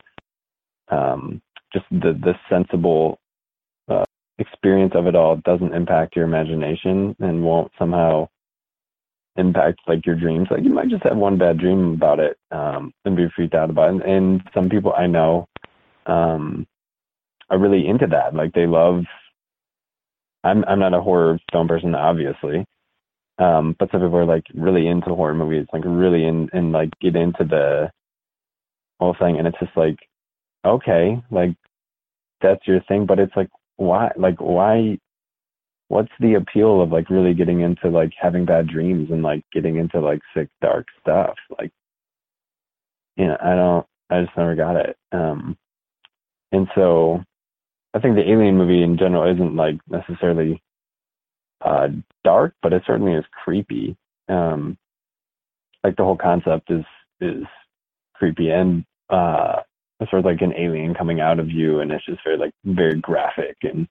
um, 0.90 1.42
just 1.72 1.86
the 1.92 2.14
the 2.14 2.34
sensible 2.50 3.20
uh, 3.88 4.06
experience 4.40 4.94
of 4.96 5.08
it 5.08 5.16
all 5.16 5.36
doesn't 5.38 5.74
impact 5.74 6.16
your 6.16 6.26
imagination 6.26 7.16
and 7.20 7.44
won't 7.44 7.72
somehow 7.78 8.28
impact 9.36 9.80
like 9.88 10.06
your 10.06 10.16
dreams. 10.16 10.48
Like 10.52 10.64
you 10.64 10.70
might 10.74 10.90
just 10.90 11.04
have 11.04 11.18
one 11.18 11.38
bad 11.38 11.58
dream 11.58 11.94
about 11.94 12.20
it 12.20 12.38
um, 12.52 12.94
and 13.06 13.16
be 13.16 13.28
freaked 13.36 13.56
out 13.56 13.70
about 13.70 13.90
it. 13.90 13.94
And, 13.94 14.04
and 14.04 14.50
some 14.54 14.70
people 14.70 14.94
I 14.96 15.08
know 15.08 15.48
um, 16.06 16.68
are 17.50 17.60
really 17.60 17.88
into 17.88 18.08
that. 18.08 18.34
Like 18.34 18.54
they 18.54 18.68
love. 18.68 19.04
I'm 20.44 20.66
I'm 20.66 20.80
not 20.80 20.94
a 20.94 21.02
horror 21.02 21.40
film 21.52 21.68
person, 21.70 21.96
obviously, 21.96 22.66
um, 23.40 23.76
but 23.80 23.90
some 23.92 24.02
people 24.02 24.18
are 24.18 24.26
like 24.26 24.46
really 24.54 24.88
into 24.88 25.16
horror 25.16 25.34
movies, 25.34 25.68
like 25.74 25.84
really 25.86 26.26
in 26.26 26.50
and 26.54 26.72
like 26.72 26.90
get 27.00 27.16
into 27.16 27.46
the 27.46 27.90
whole 29.00 29.16
thing, 29.18 29.38
and 29.38 29.48
it's 29.48 29.60
just 29.60 29.76
like, 29.76 29.98
okay, 30.66 31.22
like 31.32 31.56
that's 32.42 32.68
your 32.68 32.82
thing, 32.82 33.06
but 33.06 33.20
it's 33.20 33.36
like 33.36 33.50
why, 33.78 34.12
like 34.18 34.40
why, 34.40 35.00
what's 35.88 36.12
the 36.20 36.36
appeal 36.36 36.82
of 36.82 36.92
like 36.92 37.10
really 37.10 37.34
getting 37.34 37.62
into 37.62 37.90
like 37.90 38.12
having 38.20 38.46
bad 38.46 38.68
dreams 38.68 39.10
and 39.12 39.24
like 39.24 39.44
getting 39.52 39.78
into 39.78 40.00
like 40.00 40.22
sick 40.36 40.50
dark 40.62 40.88
stuff, 41.02 41.36
like, 41.60 41.72
you 43.16 43.28
know, 43.28 43.38
I 43.42 43.56
don't, 43.56 43.86
I 44.10 44.24
just 44.24 44.38
never 44.38 44.56
got 44.56 44.76
it, 44.76 44.98
um, 45.12 45.58
and 46.52 46.68
so 46.76 47.24
I 47.94 48.00
think 48.00 48.16
the 48.16 48.30
Alien 48.30 48.58
movie 48.58 48.84
in 48.84 48.98
general 48.98 49.32
isn't 49.34 49.56
like 49.56 49.80
necessarily 49.88 50.62
uh, 51.62 51.88
dark, 52.24 52.54
but 52.62 52.74
it 52.74 52.84
certainly 52.86 53.14
is 53.14 53.26
creepy. 53.44 53.96
Um, 54.30 54.78
like 55.84 55.96
the 55.96 56.04
whole 56.04 56.18
concept 56.18 56.72
is 56.72 56.86
is 57.20 57.44
creepy 58.16 58.50
and 58.50 58.86
uh, 59.10 59.62
sort 60.10 60.20
of 60.20 60.26
like 60.26 60.42
an 60.42 60.54
alien 60.58 60.94
coming 60.94 61.20
out 61.20 61.40
of 61.40 61.50
you, 61.50 61.80
and 61.80 61.92
it's 61.92 62.06
just 62.06 62.24
very 62.24 62.38
like 62.38 62.52
very 62.66 63.00
graphic 63.00 63.58
and 63.64 63.88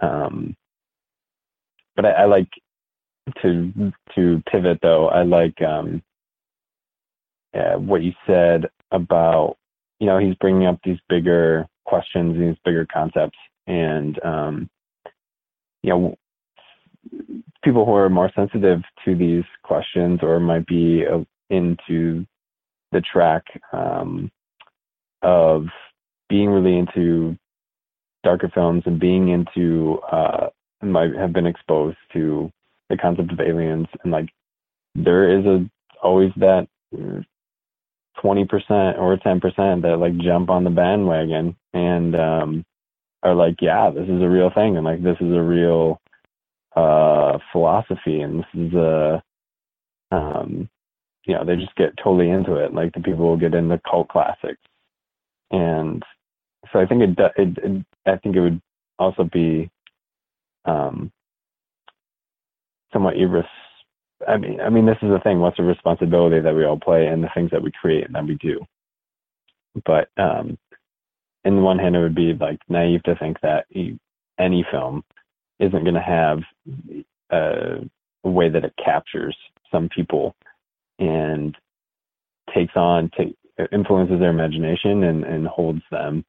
um, 0.00 0.56
but 1.96 2.04
I, 2.06 2.10
I 2.10 2.24
like 2.26 2.50
to 3.42 3.92
to 4.14 4.42
pivot 4.50 4.78
though. 4.82 5.08
I 5.08 5.22
like 5.22 5.60
um, 5.62 6.02
yeah, 7.54 7.76
what 7.76 8.02
you 8.02 8.12
said 8.26 8.66
about 8.92 9.56
you 9.98 10.06
know 10.06 10.18
he's 10.18 10.34
bringing 10.36 10.66
up 10.66 10.78
these 10.84 10.98
bigger 11.08 11.66
questions, 11.84 12.38
these 12.38 12.56
bigger 12.64 12.86
concepts, 12.92 13.38
and 13.66 14.22
um, 14.24 14.70
you 15.82 15.90
know 15.90 16.16
people 17.64 17.84
who 17.84 17.94
are 17.94 18.08
more 18.08 18.30
sensitive 18.36 18.80
to 19.04 19.16
these 19.16 19.44
questions 19.62 20.20
or 20.22 20.38
might 20.38 20.66
be 20.66 21.04
uh, 21.04 21.24
into 21.50 22.24
the 22.92 23.00
track 23.00 23.44
um, 23.72 24.30
of 25.22 25.66
being 26.28 26.48
really 26.48 26.78
into 26.78 27.36
darker 28.22 28.50
films 28.52 28.82
and 28.86 28.98
being 28.98 29.28
into 29.28 29.98
uh, 30.10 30.48
might 30.82 31.14
have 31.14 31.32
been 31.32 31.46
exposed 31.46 31.98
to 32.12 32.50
the 32.88 32.96
concept 32.96 33.32
of 33.32 33.40
aliens. 33.40 33.86
And 34.02 34.12
like 34.12 34.28
there 34.94 35.38
is 35.38 35.44
a 35.46 35.68
always 36.02 36.32
that 36.36 36.68
20% 36.94 37.18
or 38.98 39.16
10% 39.16 39.82
that 39.82 39.96
like 39.98 40.16
jump 40.18 40.50
on 40.50 40.64
the 40.64 40.70
bandwagon 40.70 41.56
and 41.72 42.14
um 42.14 42.64
are 43.22 43.34
like 43.34 43.56
yeah 43.60 43.90
this 43.90 44.08
is 44.08 44.22
a 44.22 44.28
real 44.28 44.50
thing. 44.54 44.76
And 44.76 44.84
like 44.84 45.02
this 45.02 45.16
is 45.20 45.32
a 45.32 45.42
real 45.42 46.00
uh, 46.76 47.38
philosophy, 47.52 48.20
and 48.20 48.40
this 48.40 48.46
is 48.54 48.74
a, 48.74 49.22
um, 50.12 50.68
you 51.24 51.34
know, 51.34 51.44
they 51.44 51.56
just 51.56 51.74
get 51.74 51.96
totally 51.96 52.30
into 52.30 52.56
it. 52.56 52.74
Like 52.74 52.92
the 52.92 53.00
people 53.00 53.26
will 53.26 53.38
get 53.38 53.54
into 53.54 53.80
cult 53.90 54.08
classics, 54.08 54.60
and 55.50 56.02
so 56.72 56.78
I 56.78 56.86
think 56.86 57.02
it, 57.02 57.18
it, 57.36 57.58
it 57.58 57.86
I 58.06 58.16
think 58.18 58.36
it 58.36 58.40
would 58.40 58.60
also 58.98 59.24
be, 59.24 59.70
um, 60.66 61.12
somewhat 62.92 63.14
irres. 63.14 63.46
I 64.26 64.36
mean, 64.36 64.60
I 64.60 64.70
mean, 64.70 64.86
this 64.86 64.96
is 65.02 65.10
the 65.10 65.20
thing. 65.22 65.40
What's 65.40 65.58
the 65.58 65.62
responsibility 65.62 66.40
that 66.40 66.54
we 66.54 66.64
all 66.64 66.78
play 66.78 67.06
and 67.06 67.22
the 67.22 67.28
things 67.34 67.50
that 67.50 67.62
we 67.62 67.70
create 67.70 68.06
and 68.06 68.14
that 68.14 68.26
we 68.26 68.36
do? 68.36 68.64
But 69.84 70.08
um, 70.16 70.56
in 71.44 71.62
one 71.62 71.78
hand, 71.78 71.96
it 71.96 72.00
would 72.00 72.14
be 72.14 72.32
like 72.32 72.58
naive 72.68 73.02
to 73.04 73.14
think 73.16 73.38
that 73.42 73.66
any 74.38 74.66
film 74.70 75.04
isn't 75.60 75.84
going 75.84 75.94
to 75.94 76.00
have 76.00 76.38
a, 77.30 77.88
a, 78.24 78.28
way 78.28 78.48
that 78.48 78.64
it 78.64 78.74
captures 78.82 79.36
some 79.70 79.88
people 79.88 80.34
and 80.98 81.56
takes 82.54 82.74
on, 82.74 83.10
take, 83.16 83.36
influences 83.72 84.18
their 84.18 84.30
imagination 84.30 85.04
and, 85.04 85.24
and 85.24 85.46
holds 85.46 85.82
them 85.90 86.24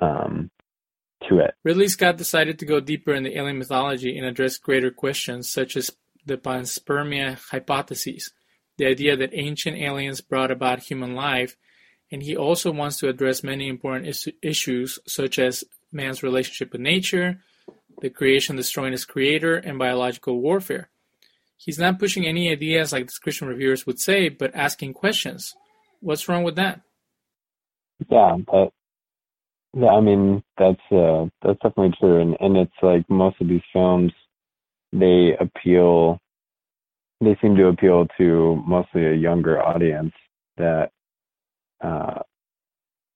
um, 0.00 0.50
to 1.28 1.38
it. 1.38 1.54
Ridley 1.64 1.88
Scott 1.88 2.16
decided 2.16 2.58
to 2.58 2.66
go 2.66 2.80
deeper 2.80 3.12
in 3.12 3.22
the 3.22 3.36
alien 3.36 3.58
mythology 3.58 4.16
and 4.16 4.26
address 4.26 4.58
greater 4.58 4.90
questions 4.90 5.50
such 5.50 5.76
as 5.76 5.90
the 6.24 6.36
panspermia 6.36 7.38
hypothesis, 7.50 8.30
the 8.76 8.86
idea 8.86 9.16
that 9.16 9.30
ancient 9.32 9.76
aliens 9.76 10.20
brought 10.20 10.50
about 10.50 10.80
human 10.80 11.14
life, 11.14 11.56
and 12.10 12.22
he 12.22 12.36
also 12.36 12.70
wants 12.70 12.98
to 12.98 13.08
address 13.08 13.42
many 13.42 13.68
important 13.68 14.06
is- 14.06 14.28
issues 14.42 14.98
such 15.06 15.38
as 15.38 15.64
man's 15.90 16.22
relationship 16.22 16.72
with 16.72 16.80
nature, 16.80 17.40
the 18.00 18.10
creation 18.10 18.56
destroying 18.56 18.92
its 18.92 19.04
creator, 19.04 19.56
and 19.56 19.78
biological 19.78 20.40
warfare. 20.40 20.90
He's 21.56 21.78
not 21.78 21.98
pushing 21.98 22.26
any 22.26 22.50
ideas 22.50 22.92
like 22.92 23.06
the 23.06 23.18
Christian 23.22 23.48
reviewers 23.48 23.86
would 23.86 24.00
say, 24.00 24.28
but 24.28 24.54
asking 24.54 24.94
questions. 24.94 25.54
What's 26.00 26.28
wrong 26.28 26.42
with 26.42 26.56
that? 26.56 26.80
Yeah, 28.08 28.36
but 28.44 28.72
yeah, 29.74 29.88
I 29.88 30.00
mean 30.00 30.42
that's 30.58 30.80
uh, 30.90 31.26
that's 31.42 31.58
definitely 31.62 31.94
true, 31.98 32.20
and 32.20 32.36
and 32.40 32.56
it's 32.56 32.72
like 32.82 33.08
most 33.08 33.40
of 33.40 33.48
these 33.48 33.62
films, 33.72 34.12
they 34.92 35.36
appeal, 35.40 36.18
they 37.20 37.36
seem 37.40 37.56
to 37.56 37.68
appeal 37.68 38.06
to 38.18 38.62
mostly 38.66 39.06
a 39.06 39.14
younger 39.14 39.62
audience 39.62 40.12
that 40.58 40.90
uh, 41.82 42.20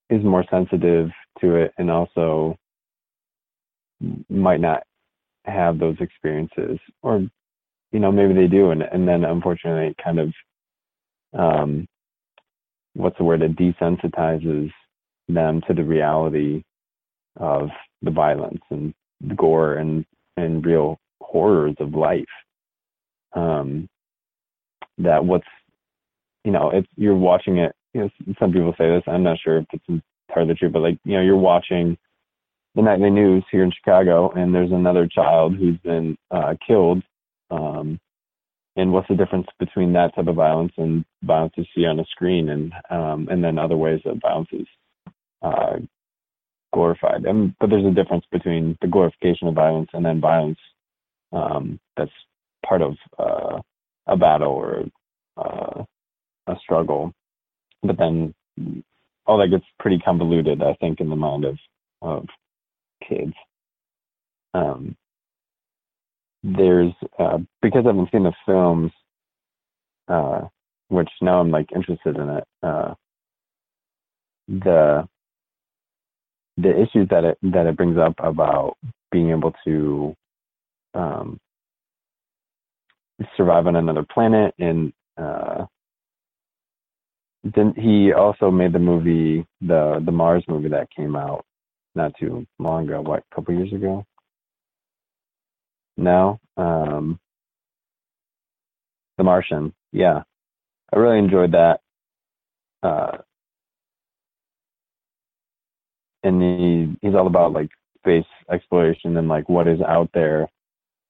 is 0.09 0.23
more 0.23 0.45
sensitive 0.49 1.09
to 1.41 1.55
it, 1.55 1.73
and 1.77 1.91
also 1.91 2.57
might 4.29 4.61
not 4.61 4.83
have 5.45 5.79
those 5.79 5.97
experiences, 5.99 6.79
or 7.03 7.19
you 7.91 7.99
know 7.99 8.11
maybe 8.11 8.33
they 8.33 8.47
do, 8.47 8.71
and 8.71 8.81
and 8.81 9.07
then 9.07 9.25
unfortunately 9.25 9.89
it 9.89 9.97
kind 10.03 10.19
of 10.19 10.33
um, 11.37 11.87
what's 12.93 13.17
the 13.17 13.23
word? 13.23 13.41
It 13.43 13.55
desensitizes 13.55 14.71
them 15.27 15.61
to 15.67 15.73
the 15.73 15.83
reality 15.83 16.63
of 17.37 17.69
the 18.01 18.11
violence 18.11 18.61
and 18.69 18.93
the 19.21 19.35
gore 19.35 19.75
and 19.75 20.05
and 20.37 20.65
real 20.65 20.99
horrors 21.21 21.75
of 21.79 21.93
life. 21.93 22.25
Um, 23.33 23.87
that 24.99 25.25
what's 25.25 25.47
you 26.43 26.51
know, 26.51 26.69
it's 26.71 26.87
you're 26.95 27.15
watching 27.15 27.57
it. 27.57 27.73
You 27.93 28.01
know, 28.01 28.09
some 28.39 28.51
people 28.51 28.73
say 28.77 28.89
this. 28.89 29.03
I'm 29.07 29.23
not 29.23 29.39
sure 29.43 29.57
if 29.57 29.65
it's 29.73 30.01
entirely 30.29 30.55
true, 30.55 30.69
but 30.69 30.81
like 30.81 30.99
you 31.03 31.15
know, 31.15 31.21
you're 31.21 31.35
watching 31.35 31.97
the 32.75 32.81
nightly 32.81 33.09
news 33.09 33.43
here 33.51 33.63
in 33.63 33.71
Chicago, 33.71 34.31
and 34.31 34.53
there's 34.53 34.71
another 34.71 35.07
child 35.07 35.55
who's 35.55 35.77
been 35.79 36.15
uh, 36.31 36.53
killed 36.65 37.01
um, 37.49 37.99
and 38.75 38.91
what's 38.91 39.07
the 39.07 39.15
difference 39.15 39.47
between 39.59 39.93
that 39.93 40.15
type 40.15 40.27
of 40.27 40.35
violence 40.35 40.73
and 40.77 41.03
violence 41.23 41.53
you 41.57 41.65
see 41.75 41.85
on 41.85 41.99
a 41.99 42.05
screen 42.05 42.49
and 42.49 42.73
um, 42.89 43.27
and 43.29 43.43
then 43.43 43.57
other 43.57 43.77
ways 43.77 43.99
that 44.05 44.21
violence 44.21 44.49
is 44.51 44.67
uh, 45.41 45.77
glorified 46.73 47.25
and 47.25 47.55
but 47.59 47.69
there's 47.69 47.85
a 47.85 47.91
difference 47.91 48.25
between 48.31 48.77
the 48.81 48.87
glorification 48.87 49.47
of 49.47 49.55
violence 49.55 49.89
and 49.93 50.05
then 50.05 50.19
violence 50.19 50.59
um, 51.31 51.79
that's 51.95 52.11
part 52.65 52.81
of 52.81 52.95
uh, 53.19 53.59
a 54.07 54.17
battle 54.17 54.51
or 54.51 54.83
uh, 55.37 55.83
a 56.47 56.55
struggle 56.61 57.13
but 57.83 57.97
then 57.97 58.33
all 59.25 59.37
that 59.37 59.49
gets 59.49 59.65
pretty 59.79 59.99
convoluted 59.99 60.61
i 60.61 60.73
think 60.75 60.99
in 60.99 61.09
the 61.09 61.15
mind 61.15 61.45
of 61.45 61.57
of 62.01 62.25
kids 63.07 63.33
um, 64.53 64.95
there's 66.43 66.93
uh, 67.19 67.39
because 67.61 67.83
I 67.85 67.89
haven't 67.89 68.11
seen 68.11 68.23
the 68.23 68.33
films, 68.45 68.91
uh, 70.07 70.41
which 70.89 71.09
now 71.21 71.39
I'm 71.39 71.51
like 71.51 71.71
interested 71.75 72.15
in 72.15 72.29
it. 72.29 72.43
Uh, 72.63 72.93
the 74.47 75.07
the 76.57 76.69
issues 76.69 77.07
that 77.09 77.23
it 77.23 77.37
that 77.43 77.65
it 77.67 77.77
brings 77.77 77.97
up 77.97 78.15
about 78.19 78.77
being 79.11 79.29
able 79.29 79.53
to 79.63 80.15
um, 80.93 81.39
survive 83.35 83.67
on 83.67 83.75
another 83.75 84.05
planet 84.13 84.53
and 84.59 84.91
uh, 85.17 85.65
then 87.43 87.73
he 87.77 88.11
also 88.13 88.51
made 88.51 88.73
the 88.73 88.79
movie 88.79 89.45
the 89.61 90.01
the 90.05 90.11
Mars 90.11 90.43
movie 90.47 90.69
that 90.69 90.89
came 90.95 91.15
out 91.15 91.45
not 91.95 92.13
too 92.19 92.45
long 92.59 92.85
ago, 92.85 93.01
what 93.01 93.23
a 93.31 93.35
couple 93.35 93.53
years 93.55 93.73
ago. 93.73 94.05
No. 95.97 96.39
Um, 96.55 97.19
the 99.17 99.23
Martian. 99.23 99.73
Yeah. 99.91 100.21
I 100.93 100.97
really 100.97 101.19
enjoyed 101.19 101.53
that. 101.53 101.81
Uh, 102.83 103.17
and 106.27 106.41
he 106.41 106.97
he's 107.01 107.15
all 107.15 107.27
about 107.27 107.53
like 107.53 107.69
space 107.99 108.25
exploration 108.51 109.17
and 109.17 109.27
like 109.27 109.47
what 109.49 109.67
is 109.67 109.81
out 109.81 110.09
there 110.13 110.47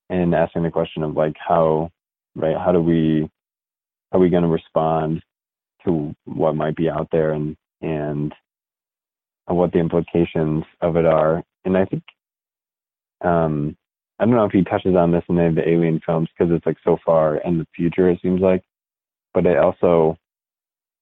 and 0.09 0.33
asking 0.33 0.63
the 0.63 0.71
question 0.71 1.03
of 1.03 1.15
like 1.15 1.35
how 1.37 1.89
right 2.35 2.57
how 2.57 2.71
do 2.71 2.81
we 2.81 3.29
are 4.11 4.19
we 4.19 4.29
going 4.29 4.43
to 4.43 4.49
respond 4.49 5.21
to 5.85 6.15
what 6.25 6.55
might 6.55 6.75
be 6.75 6.89
out 6.89 7.07
there 7.11 7.31
and 7.33 7.57
and 7.81 8.33
what 9.47 9.71
the 9.71 9.79
implications 9.79 10.63
of 10.81 10.97
it 10.97 11.05
are. 11.05 11.43
And 11.65 11.77
i 11.77 11.85
think 11.85 12.03
um 13.21 13.75
I 14.19 14.25
don't 14.25 14.33
know 14.33 14.45
if 14.45 14.51
he 14.51 14.63
touches 14.63 14.95
on 14.95 15.11
this 15.11 15.23
in 15.29 15.37
any 15.37 15.49
of 15.49 15.55
the 15.55 15.69
Alien 15.69 16.01
films 16.03 16.27
because 16.35 16.51
it's 16.51 16.65
like 16.65 16.77
so 16.83 16.97
far 17.05 17.37
in 17.37 17.59
the 17.59 17.67
future 17.75 18.09
it 18.09 18.19
seems 18.21 18.41
like, 18.41 18.63
but 19.33 19.45
it 19.45 19.57
also 19.57 20.17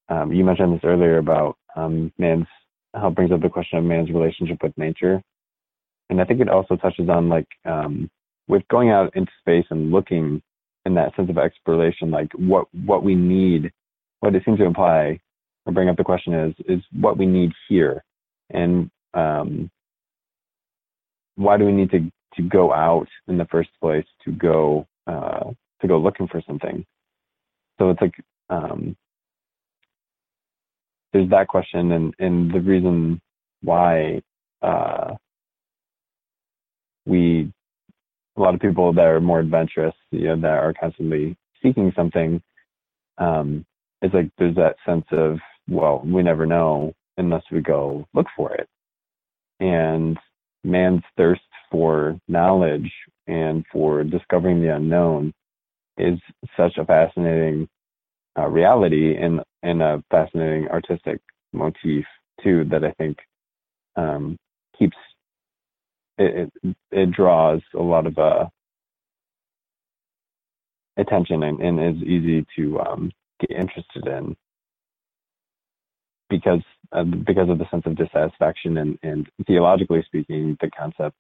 um, 0.10 0.34
you 0.34 0.44
mentioned 0.44 0.74
this 0.74 0.84
earlier 0.84 1.18
about 1.18 1.58
um, 1.76 2.12
man's 2.18 2.48
how 2.96 3.10
it 3.10 3.16
brings 3.16 3.32
up 3.32 3.42
the 3.42 3.50
question 3.50 3.78
of 3.78 3.86
man's 3.86 4.10
relationship 4.10 4.64
with 4.64 4.78
nature, 4.78 5.22
and 6.10 6.22
I 6.22 6.26
think 6.26 6.42
it 6.42 6.50
also 6.50 6.76
touches 6.76 7.10
on 7.10 7.30
like 7.30 7.48
um, 7.66 8.10
with 8.48 8.68
going 8.70 8.90
out 8.90 9.16
into 9.16 9.32
space 9.40 9.66
and 9.70 9.92
looking 9.92 10.42
in 10.86 10.94
that 10.96 11.16
sense 11.16 11.30
of 11.30 11.38
exploration, 11.38 12.12
like 12.12 12.32
what 12.34 12.68
what 12.86 13.04
we 13.04 13.16
need, 13.16 13.72
what 14.20 14.36
it 14.36 14.44
seems 14.46 14.60
to 14.60 14.66
imply 14.66 15.20
or 15.66 15.74
bring 15.74 15.90
up 15.90 15.98
the 15.98 16.04
question 16.04 16.34
is 16.34 16.54
is 16.68 16.84
what 16.94 17.18
we 17.18 17.26
need 17.26 17.52
here, 17.68 18.04
and 18.52 18.90
um, 19.14 19.70
why 21.36 21.58
do 21.58 21.66
we 21.66 21.72
need 21.72 21.92
to 21.92 22.12
to 22.36 22.42
go 22.44 22.74
out 22.74 23.08
in 23.28 23.38
the 23.38 23.46
first 23.46 23.70
place 23.82 24.06
to 24.26 24.32
go 24.32 24.86
uh, 25.08 25.52
to 25.82 25.88
go 25.88 25.98
looking 25.98 26.28
for 26.28 26.42
something. 26.48 26.86
So 27.80 27.90
it's 27.90 28.02
like 28.02 28.16
um, 28.50 28.96
there's 31.16 31.30
that 31.30 31.48
question, 31.48 31.94
and 31.94 32.14
and 32.20 32.54
the 32.54 32.60
reason 32.60 33.22
why 33.62 34.22
uh, 34.62 35.14
we 37.06 37.50
a 38.38 38.42
lot 38.42 38.54
of 38.54 38.60
people 38.60 38.92
that 38.92 39.06
are 39.06 39.22
more 39.22 39.40
adventurous, 39.40 39.94
you 40.12 40.26
know, 40.26 40.36
that 40.42 40.50
are 40.50 40.74
constantly 40.74 41.38
seeking 41.64 41.94
something, 41.96 42.42
um, 43.18 43.66
it's 44.02 44.14
like 44.14 44.30
there's 44.38 44.56
that 44.56 44.76
sense 44.86 45.06
of 45.14 45.38
well, 45.70 46.02
we 46.04 46.22
never 46.22 46.46
know 46.46 46.94
unless 47.16 47.44
we 47.50 47.62
go 47.62 48.06
look 48.14 48.28
for 48.36 48.54
it, 48.54 48.68
and 49.62 50.18
man's 50.66 51.04
thirst 51.16 51.42
for 51.72 52.20
knowledge 52.28 52.92
and 53.28 53.64
for 53.72 54.04
discovering 54.04 54.62
the 54.62 54.76
unknown 54.76 55.34
is 55.98 56.20
such 56.58 56.76
a 56.78 56.84
fascinating 56.84 57.70
uh, 58.38 58.48
reality 58.48 59.16
and 59.16 59.40
and 59.66 59.82
a 59.82 60.04
fascinating 60.12 60.68
artistic 60.70 61.20
motif 61.54 62.06
too 62.44 62.66
that 62.66 62.84
I 62.84 62.92
think 62.92 63.18
um, 63.96 64.38
keeps 64.78 64.98
it, 66.18 66.52
it, 66.64 66.76
it 66.92 67.12
draws 67.12 67.62
a 67.74 67.82
lot 67.82 68.06
of 68.06 68.18
uh, 68.18 68.46
attention 70.98 71.44
and, 71.44 71.60
and 71.60 71.98
is 71.98 72.04
easy 72.04 72.46
to 72.56 72.80
um, 72.80 73.12
get 73.40 73.52
interested 73.52 74.08
in. 74.08 74.36
Because 76.30 76.62
uh, 76.92 77.04
because 77.04 77.50
of 77.50 77.58
the 77.58 77.66
sense 77.70 77.84
of 77.86 77.96
dissatisfaction 77.96 78.78
and, 78.78 79.00
and 79.04 79.28
theologically 79.46 80.04
speaking, 80.06 80.58
the 80.62 80.70
concept 80.72 81.16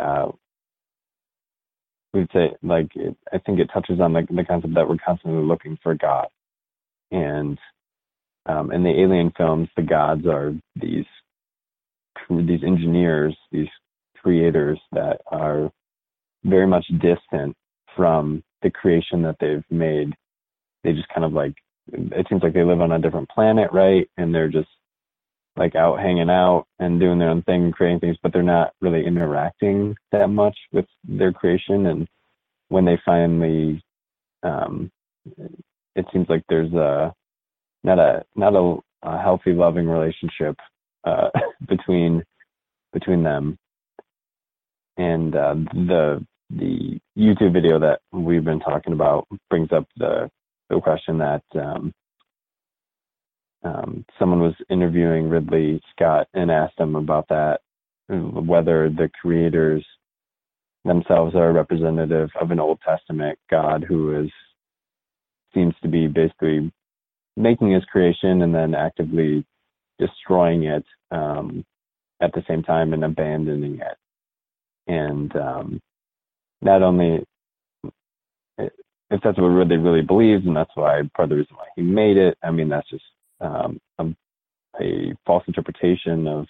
uh, 0.00 0.28
we'd 2.14 2.28
say 2.32 2.52
like 2.62 2.94
it, 2.94 3.16
I 3.32 3.38
think 3.38 3.60
it 3.60 3.70
touches 3.72 4.00
on 4.00 4.12
the, 4.12 4.26
the 4.30 4.44
concept 4.44 4.74
that 4.74 4.88
we're 4.88 4.96
constantly 5.04 5.42
looking 5.42 5.78
for 5.82 5.94
God, 5.94 6.28
and 7.12 7.58
um, 8.46 8.72
in 8.72 8.82
the 8.82 8.90
alien 8.90 9.32
films, 9.36 9.68
the 9.76 9.82
gods 9.82 10.26
are 10.26 10.52
these 10.74 11.06
these 12.30 12.64
engineers, 12.64 13.36
these 13.50 13.68
creators 14.22 14.80
that 14.92 15.20
are 15.26 15.70
very 16.44 16.66
much 16.66 16.86
distant 17.00 17.54
from 17.94 18.42
the 18.62 18.70
creation 18.70 19.22
that 19.22 19.36
they've 19.38 19.64
made. 19.70 20.14
They 20.82 20.92
just 20.92 21.08
kind 21.08 21.24
of 21.24 21.32
like 21.32 21.54
it 21.92 22.26
seems 22.28 22.42
like 22.42 22.54
they 22.54 22.64
live 22.64 22.80
on 22.80 22.92
a 22.92 22.98
different 22.98 23.28
planet, 23.28 23.70
right? 23.72 24.08
And 24.16 24.34
they're 24.34 24.48
just 24.48 24.68
like 25.56 25.74
out 25.74 26.00
hanging 26.00 26.30
out 26.30 26.66
and 26.78 26.98
doing 26.98 27.18
their 27.18 27.28
own 27.28 27.42
thing 27.42 27.64
and 27.64 27.74
creating 27.74 28.00
things, 28.00 28.16
but 28.22 28.32
they're 28.32 28.42
not 28.42 28.72
really 28.80 29.04
interacting 29.04 29.94
that 30.10 30.28
much 30.28 30.56
with 30.72 30.86
their 31.04 31.32
creation. 31.32 31.86
And 31.86 32.08
when 32.68 32.84
they 32.84 32.98
finally, 33.04 33.82
um, 34.42 34.90
it 35.96 36.06
seems 36.12 36.28
like 36.28 36.42
there's 36.48 36.72
a 36.72 37.14
not 37.84 37.98
a 37.98 38.24
not 38.36 38.54
a, 38.54 38.76
a 39.02 39.20
healthy, 39.20 39.52
loving 39.52 39.86
relationship 39.86 40.56
uh, 41.04 41.28
between 41.68 42.22
between 42.92 43.22
them. 43.22 43.58
And 44.96 45.34
uh, 45.34 45.54
the 45.72 46.26
the 46.50 47.00
YouTube 47.16 47.52
video 47.52 47.78
that 47.80 48.00
we've 48.12 48.44
been 48.44 48.60
talking 48.60 48.92
about 48.92 49.26
brings 49.48 49.72
up 49.72 49.86
the 49.96 50.30
the 50.68 50.80
question 50.80 51.18
that 51.18 51.42
um, 51.54 51.92
um, 53.64 54.04
someone 54.18 54.40
was 54.40 54.54
interviewing 54.70 55.28
Ridley 55.28 55.80
Scott 55.94 56.28
and 56.34 56.50
asked 56.50 56.78
him 56.78 56.96
about 56.96 57.28
that, 57.28 57.60
whether 58.08 58.88
the 58.88 59.10
creators 59.20 59.84
themselves 60.84 61.34
are 61.34 61.52
representative 61.52 62.30
of 62.40 62.50
an 62.50 62.58
Old 62.60 62.80
Testament 62.86 63.38
God 63.50 63.84
who 63.86 64.24
is 64.24 64.30
seems 65.54 65.74
to 65.82 65.88
be 65.88 66.06
basically 66.06 66.72
making 67.36 67.72
his 67.72 67.84
creation 67.84 68.42
and 68.42 68.54
then 68.54 68.74
actively 68.74 69.44
destroying 69.98 70.64
it 70.64 70.84
um, 71.10 71.64
at 72.20 72.32
the 72.32 72.42
same 72.48 72.62
time 72.62 72.92
and 72.92 73.04
abandoning 73.04 73.80
it. 73.80 73.96
And 74.86 75.34
um, 75.36 75.80
not 76.60 76.82
only 76.82 77.24
if 79.12 79.20
that's 79.22 79.38
what 79.38 79.48
really 79.48 79.76
really 79.76 80.00
believes, 80.00 80.46
and 80.46 80.56
that's 80.56 80.70
why 80.74 81.02
part 81.14 81.26
of 81.26 81.30
the 81.30 81.36
reason 81.36 81.56
why 81.56 81.66
he 81.76 81.82
made 81.82 82.16
it. 82.16 82.38
I 82.42 82.50
mean, 82.50 82.68
that's 82.70 82.88
just 82.88 83.04
um, 83.40 83.78
a, 83.98 84.06
a, 84.80 85.14
false 85.26 85.44
interpretation 85.46 86.26
of 86.26 86.46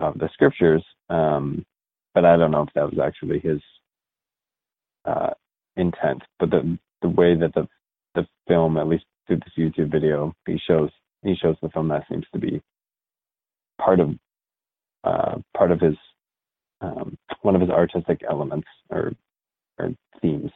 of 0.00 0.18
the 0.18 0.28
scriptures. 0.32 0.84
Um, 1.08 1.64
but 2.14 2.24
I 2.24 2.36
don't 2.36 2.50
know 2.50 2.62
if 2.62 2.74
that 2.74 2.90
was 2.90 2.98
actually 2.98 3.38
his 3.38 3.60
uh, 5.04 5.30
intent. 5.76 6.22
But 6.40 6.50
the 6.50 6.78
the 7.00 7.08
way 7.08 7.36
that 7.36 7.54
the 7.54 7.68
the 8.14 8.26
film, 8.48 8.76
at 8.76 8.88
least 8.88 9.04
through 9.26 9.38
this 9.38 9.52
YouTube 9.56 9.90
video, 9.90 10.34
he 10.46 10.58
shows 10.66 10.90
he 11.22 11.34
shows 11.34 11.56
the 11.62 11.68
film 11.68 11.88
that 11.88 12.04
seems 12.10 12.26
to 12.32 12.38
be 12.38 12.60
part 13.80 14.00
of 14.00 14.10
uh, 15.04 15.36
part 15.56 15.70
of 15.70 15.80
his 15.80 15.94
um, 16.80 17.16
one 17.42 17.54
of 17.54 17.60
his 17.60 17.70
artistic 17.70 18.22
elements 18.28 18.68
or 18.90 19.12
or 19.78 19.90
themes. 20.20 20.50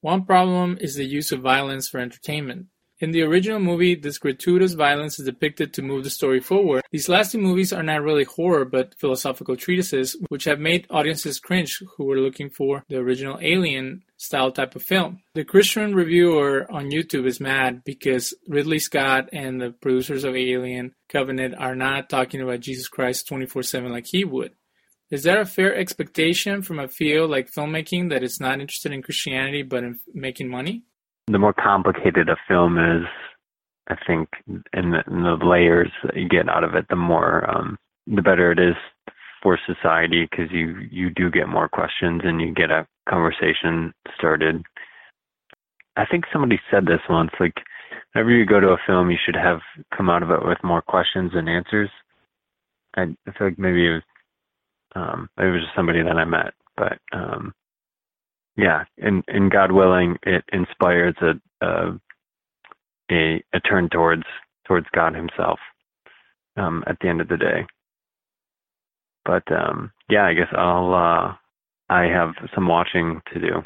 One 0.00 0.24
problem 0.24 0.78
is 0.80 0.94
the 0.94 1.04
use 1.04 1.30
of 1.30 1.40
violence 1.40 1.88
for 1.88 1.98
entertainment. 1.98 2.66
In 3.00 3.12
the 3.12 3.22
original 3.22 3.60
movie, 3.60 3.94
this 3.94 4.18
gratuitous 4.18 4.74
violence 4.74 5.18
is 5.18 5.24
depicted 5.24 5.72
to 5.72 5.82
move 5.82 6.04
the 6.04 6.10
story 6.10 6.38
forward. 6.38 6.82
These 6.90 7.08
last 7.08 7.32
two 7.32 7.38
movies 7.38 7.72
are 7.72 7.82
not 7.82 8.02
really 8.02 8.24
horror, 8.24 8.66
but 8.66 8.94
philosophical 8.98 9.56
treatises, 9.56 10.18
which 10.28 10.44
have 10.44 10.60
made 10.60 10.86
audiences 10.90 11.40
cringe 11.40 11.82
who 11.96 12.04
were 12.04 12.20
looking 12.20 12.50
for 12.50 12.84
the 12.90 12.98
original 12.98 13.38
Alien 13.40 14.02
style 14.18 14.52
type 14.52 14.76
of 14.76 14.82
film. 14.82 15.22
The 15.32 15.44
Christian 15.44 15.94
reviewer 15.94 16.70
on 16.70 16.90
YouTube 16.90 17.26
is 17.26 17.40
mad 17.40 17.84
because 17.84 18.34
Ridley 18.46 18.78
Scott 18.78 19.30
and 19.32 19.58
the 19.58 19.70
producers 19.70 20.24
of 20.24 20.36
Alien 20.36 20.94
Covenant 21.08 21.54
are 21.56 21.74
not 21.74 22.10
talking 22.10 22.42
about 22.42 22.60
Jesus 22.60 22.86
Christ 22.86 23.26
24 23.28 23.62
7 23.62 23.90
like 23.90 24.08
he 24.08 24.24
would. 24.24 24.52
Is 25.10 25.22
that 25.22 25.38
a 25.38 25.46
fair 25.46 25.74
expectation 25.74 26.60
from 26.60 26.78
a 26.78 26.86
field 26.86 27.30
like 27.30 27.50
filmmaking 27.50 28.10
that 28.10 28.22
it's 28.22 28.40
not 28.40 28.60
interested 28.60 28.92
in 28.92 29.02
Christianity 29.02 29.62
but 29.62 29.84
in 29.84 29.98
making 30.12 30.50
money? 30.50 30.84
The 31.30 31.38
more 31.38 31.52
complicated 31.52 32.28
a 32.28 32.36
film 32.48 32.78
is, 32.78 33.06
I 33.88 33.96
think, 34.06 34.28
and 34.72 34.92
the, 34.94 35.02
and 35.06 35.24
the 35.24 35.44
layers 35.44 35.90
that 36.04 36.16
you 36.16 36.28
get 36.28 36.48
out 36.48 36.64
of 36.64 36.74
it, 36.74 36.86
the 36.88 36.96
more, 36.96 37.48
um, 37.48 37.76
the 38.06 38.22
better 38.22 38.50
it 38.50 38.58
is 38.58 38.74
for 39.42 39.58
society 39.66 40.28
because 40.30 40.50
you 40.50 40.76
you 40.90 41.10
do 41.10 41.30
get 41.30 41.48
more 41.48 41.68
questions 41.68 42.22
and 42.24 42.40
you 42.40 42.52
get 42.52 42.70
a 42.70 42.86
conversation 43.08 43.92
started. 44.18 44.62
I 45.96 46.04
think 46.06 46.24
somebody 46.32 46.60
said 46.70 46.86
this 46.86 47.00
once, 47.08 47.30
like 47.38 47.54
whenever 48.12 48.30
you 48.30 48.44
go 48.46 48.60
to 48.60 48.68
a 48.68 48.78
film, 48.86 49.10
you 49.10 49.18
should 49.24 49.36
have 49.36 49.60
come 49.96 50.10
out 50.10 50.22
of 50.22 50.30
it 50.30 50.44
with 50.44 50.58
more 50.62 50.82
questions 50.82 51.32
than 51.32 51.48
answers. 51.48 51.90
I, 52.96 53.02
I 53.26 53.32
feel 53.32 53.48
like 53.48 53.58
maybe 53.58 53.86
it 53.86 53.92
was 53.92 54.02
um, 54.96 55.28
maybe 55.36 55.50
it 55.50 55.52
was 55.52 55.62
just 55.62 55.76
somebody 55.76 56.02
that 56.02 56.16
I 56.16 56.24
met, 56.24 56.52
but 56.76 56.98
um, 57.12 57.52
yeah, 58.60 58.84
and 58.98 59.24
and 59.28 59.50
God 59.50 59.72
willing, 59.72 60.16
it 60.22 60.44
inspires 60.52 61.14
a 61.20 61.66
a 61.66 62.00
a, 63.10 63.42
a 63.52 63.60
turn 63.60 63.88
towards 63.88 64.24
towards 64.66 64.86
God 64.94 65.14
Himself 65.14 65.58
um, 66.56 66.84
at 66.86 66.96
the 67.00 67.08
end 67.08 67.20
of 67.20 67.28
the 67.28 67.36
day. 67.36 67.66
But 69.24 69.44
um, 69.50 69.92
yeah, 70.08 70.26
I 70.26 70.34
guess 70.34 70.48
I'll 70.52 70.94
uh, 70.94 71.34
I 71.88 72.04
have 72.04 72.34
some 72.54 72.68
watching 72.68 73.20
to 73.32 73.40
do. 73.40 73.62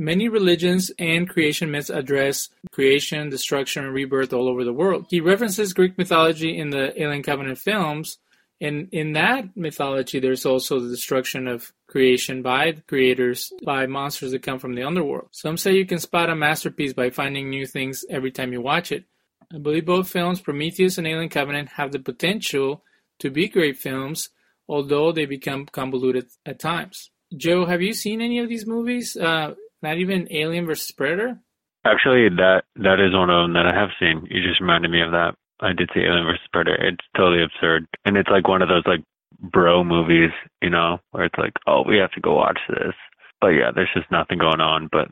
Many 0.00 0.28
religions 0.28 0.92
and 0.98 1.28
creation 1.28 1.72
myths 1.72 1.90
address 1.90 2.50
creation, 2.70 3.30
destruction, 3.30 3.84
and 3.84 3.92
rebirth 3.92 4.32
all 4.32 4.48
over 4.48 4.62
the 4.62 4.72
world. 4.72 5.06
He 5.10 5.20
references 5.20 5.72
Greek 5.72 5.98
mythology 5.98 6.56
in 6.56 6.70
the 6.70 7.00
Alien 7.02 7.24
Covenant 7.24 7.58
films, 7.58 8.18
and 8.60 8.88
in 8.90 9.12
that 9.12 9.56
mythology, 9.56 10.18
there's 10.18 10.44
also 10.44 10.80
the 10.80 10.88
destruction 10.88 11.46
of 11.46 11.72
creation 11.86 12.42
by 12.42 12.72
creators, 12.88 13.52
by 13.64 13.86
monsters 13.86 14.32
that 14.32 14.42
come 14.42 14.58
from 14.58 14.74
the 14.74 14.82
underworld. 14.82 15.28
Some 15.30 15.56
say 15.56 15.74
you 15.74 15.86
can 15.86 16.00
spot 16.00 16.30
a 16.30 16.34
masterpiece 16.34 16.92
by 16.92 17.10
finding 17.10 17.50
new 17.50 17.66
things 17.66 18.04
every 18.10 18.32
time 18.32 18.52
you 18.52 18.60
watch 18.60 18.90
it. 18.90 19.04
I 19.52 19.58
believe 19.58 19.86
both 19.86 20.10
films, 20.10 20.40
Prometheus 20.40 20.98
and 20.98 21.06
Alien 21.06 21.28
Covenant, 21.30 21.70
have 21.70 21.92
the 21.92 21.98
potential 22.00 22.82
to 23.20 23.30
be 23.30 23.48
great 23.48 23.78
films, 23.78 24.28
although 24.68 25.12
they 25.12 25.24
become 25.24 25.66
convoluted 25.66 26.26
at 26.44 26.58
times. 26.58 27.10
Joe, 27.36 27.64
have 27.64 27.80
you 27.80 27.92
seen 27.92 28.20
any 28.20 28.40
of 28.40 28.48
these 28.48 28.66
movies? 28.66 29.16
Uh, 29.16 29.54
not 29.82 29.98
even 29.98 30.30
Alien 30.32 30.66
vs. 30.66 30.92
Predator? 30.92 31.38
Actually, 31.84 32.28
that 32.28 32.64
that 32.76 33.00
is 33.00 33.14
one 33.14 33.30
of 33.30 33.44
them 33.44 33.52
that 33.54 33.66
I 33.66 33.78
have 33.78 33.90
seen. 34.00 34.26
You 34.28 34.42
just 34.42 34.60
reminded 34.60 34.90
me 34.90 35.00
of 35.00 35.12
that. 35.12 35.34
I 35.60 35.72
did 35.72 35.90
see 35.94 36.00
Alien 36.00 36.26
vs 36.26 36.40
Predator. 36.52 36.88
It's 36.88 37.04
totally 37.16 37.42
absurd, 37.42 37.86
and 38.04 38.16
it's 38.16 38.30
like 38.30 38.48
one 38.48 38.62
of 38.62 38.68
those 38.68 38.86
like 38.86 39.02
bro 39.40 39.84
movies, 39.84 40.30
you 40.62 40.70
know, 40.70 40.98
where 41.10 41.24
it's 41.24 41.38
like, 41.38 41.52
oh, 41.66 41.82
we 41.86 41.98
have 41.98 42.12
to 42.12 42.20
go 42.20 42.34
watch 42.34 42.58
this. 42.68 42.94
But 43.40 43.48
yeah, 43.48 43.70
there's 43.74 43.90
just 43.94 44.10
nothing 44.10 44.38
going 44.38 44.60
on 44.60 44.88
but 44.90 45.08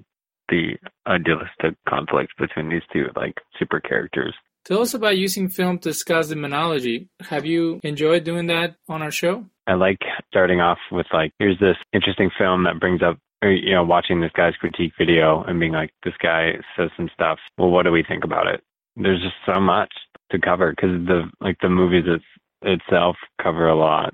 the 0.49 0.77
idealistic 1.07 1.75
conflict 1.89 2.33
between 2.39 2.69
these 2.69 2.83
two 2.93 3.07
like 3.17 3.35
super 3.59 3.81
characters. 3.81 4.35
Tell 4.65 4.83
us 4.83 4.95
about 4.95 5.17
using 5.17 5.49
film 5.49 5.79
to 5.79 5.91
discuss 5.91 6.29
demonology. 6.29 7.09
Have 7.21 7.47
you 7.47 7.81
enjoyed 7.85 8.25
doing 8.25 8.49
that 8.49 8.77
on 8.89 9.01
our 9.01 9.13
show? 9.13 9.45
I 9.69 9.75
like 9.75 9.99
starting 10.29 10.61
off 10.61 10.79
with 10.91 11.07
like, 11.13 11.33
here's 11.39 11.59
this 11.61 11.77
interesting 11.93 12.31
film 12.37 12.65
that 12.65 12.81
brings 12.81 13.01
up 13.03 13.19
or, 13.43 13.53
you 13.53 13.75
know, 13.75 13.85
watching 13.85 14.21
this 14.21 14.33
guy's 14.35 14.57
critique 14.57 14.93
video 14.99 15.45
and 15.45 15.61
being 15.61 15.73
like, 15.73 15.91
this 16.05 16.15
guy 16.21 16.53
says 16.77 16.91
some 16.97 17.11
stuff. 17.15 17.39
Well, 17.59 17.71
what 17.71 17.85
do 17.85 17.93
we 17.93 18.03
think 18.03 18.25
about 18.25 18.47
it? 18.47 18.63
There's 18.97 19.23
just 19.23 19.35
so 19.45 19.61
much 19.61 19.93
to 20.31 20.39
cover 20.39 20.71
because 20.71 21.07
the 21.07 21.31
like 21.41 21.57
the 21.63 21.69
movies 21.69 22.05
it's, 22.07 22.25
itself 22.63 23.17
cover 23.43 23.69
a 23.69 23.77
lot 23.77 24.13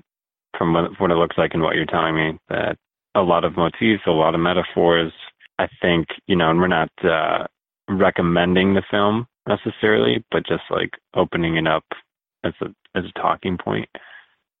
from 0.57 0.73
what, 0.73 0.99
what 0.99 1.11
it 1.11 1.15
looks 1.15 1.37
like 1.37 1.51
and 1.53 1.63
what 1.63 1.75
you're 1.75 1.85
telling 1.85 2.15
me 2.15 2.37
that 2.49 2.77
a 3.15 3.21
lot 3.21 3.43
of 3.43 3.57
motifs, 3.57 4.03
a 4.07 4.11
lot 4.11 4.35
of 4.35 4.41
metaphors. 4.41 5.11
I 5.59 5.67
think 5.81 6.07
you 6.27 6.35
know, 6.35 6.49
and 6.49 6.59
we're 6.59 6.67
not 6.67 6.89
uh, 7.03 7.45
recommending 7.87 8.73
the 8.73 8.83
film 8.89 9.27
necessarily, 9.47 10.23
but 10.31 10.45
just 10.47 10.63
like 10.69 10.91
opening 11.15 11.57
it 11.57 11.67
up 11.67 11.85
as 12.43 12.53
a 12.61 12.67
as 12.95 13.05
a 13.05 13.19
talking 13.19 13.57
point 13.57 13.89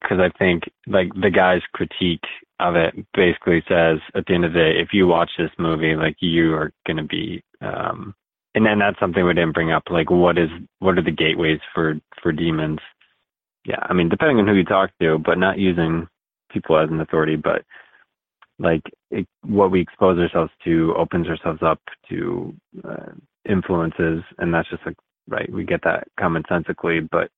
because 0.03 0.19
I 0.19 0.29
think 0.37 0.63
like 0.85 1.09
the 1.19 1.29
guy's 1.29 1.61
critique 1.73 2.23
of 2.59 2.75
it 2.75 2.93
basically 3.13 3.63
says 3.67 3.99
at 4.15 4.25
the 4.25 4.33
end 4.33 4.45
of 4.45 4.53
the 4.53 4.59
day, 4.59 4.79
if 4.79 4.89
you 4.91 5.07
watch 5.07 5.31
this 5.37 5.51
movie, 5.57 5.95
like 5.95 6.17
you 6.19 6.53
are 6.53 6.71
going 6.85 6.97
to 6.97 7.03
be 7.03 7.43
um, 7.61 8.13
and 8.55 8.65
then 8.65 8.79
that's 8.79 8.99
something 8.99 9.25
we 9.25 9.33
didn't 9.33 9.53
bring 9.53 9.71
up. 9.71 9.83
Like, 9.89 10.09
what 10.09 10.37
is 10.37 10.49
what 10.79 10.97
are 10.97 11.03
the 11.03 11.11
gateways 11.11 11.59
for 11.73 11.99
for 12.21 12.31
demons? 12.31 12.79
Yeah, 13.65 13.79
I 13.81 13.93
mean, 13.93 14.09
depending 14.09 14.39
on 14.39 14.47
who 14.47 14.55
you 14.55 14.65
talk 14.65 14.91
to, 15.01 15.17
but 15.17 15.37
not 15.37 15.57
using 15.57 16.07
people 16.51 16.77
as 16.77 16.89
an 16.89 16.99
authority, 16.99 17.35
but 17.35 17.63
like 18.59 18.81
it, 19.09 19.27
what 19.43 19.71
we 19.71 19.81
expose 19.81 20.19
ourselves 20.19 20.51
to 20.63 20.93
opens 20.97 21.27
ourselves 21.27 21.61
up 21.63 21.79
to 22.09 22.53
uh, 22.87 23.11
influences, 23.49 24.23
and 24.37 24.53
that's 24.53 24.69
just 24.69 24.85
like 24.85 24.97
right. 25.27 25.51
We 25.51 25.63
get 25.63 25.81
that 25.83 26.07
commonsensically, 26.19 27.07
but 27.11 27.29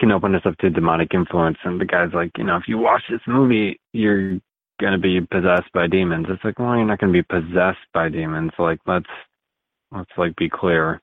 can 0.00 0.12
open 0.12 0.34
us 0.34 0.42
up 0.44 0.56
to 0.58 0.70
demonic 0.70 1.14
influence. 1.14 1.56
And 1.64 1.80
the 1.80 1.86
guy's 1.86 2.12
like, 2.12 2.32
you 2.36 2.44
know, 2.44 2.56
if 2.56 2.64
you 2.66 2.78
watch 2.78 3.02
this 3.08 3.20
movie, 3.26 3.80
you're 3.92 4.38
gonna 4.80 4.98
be 4.98 5.20
possessed 5.20 5.72
by 5.72 5.86
demons. 5.86 6.26
It's 6.28 6.44
like, 6.44 6.58
well, 6.58 6.76
you're 6.76 6.84
not 6.84 6.98
gonna 6.98 7.12
be 7.12 7.22
possessed 7.22 7.86
by 7.94 8.08
demons. 8.08 8.52
Like, 8.58 8.80
let's 8.86 9.06
let's 9.92 10.10
like 10.16 10.36
be 10.36 10.48
clear. 10.48 11.00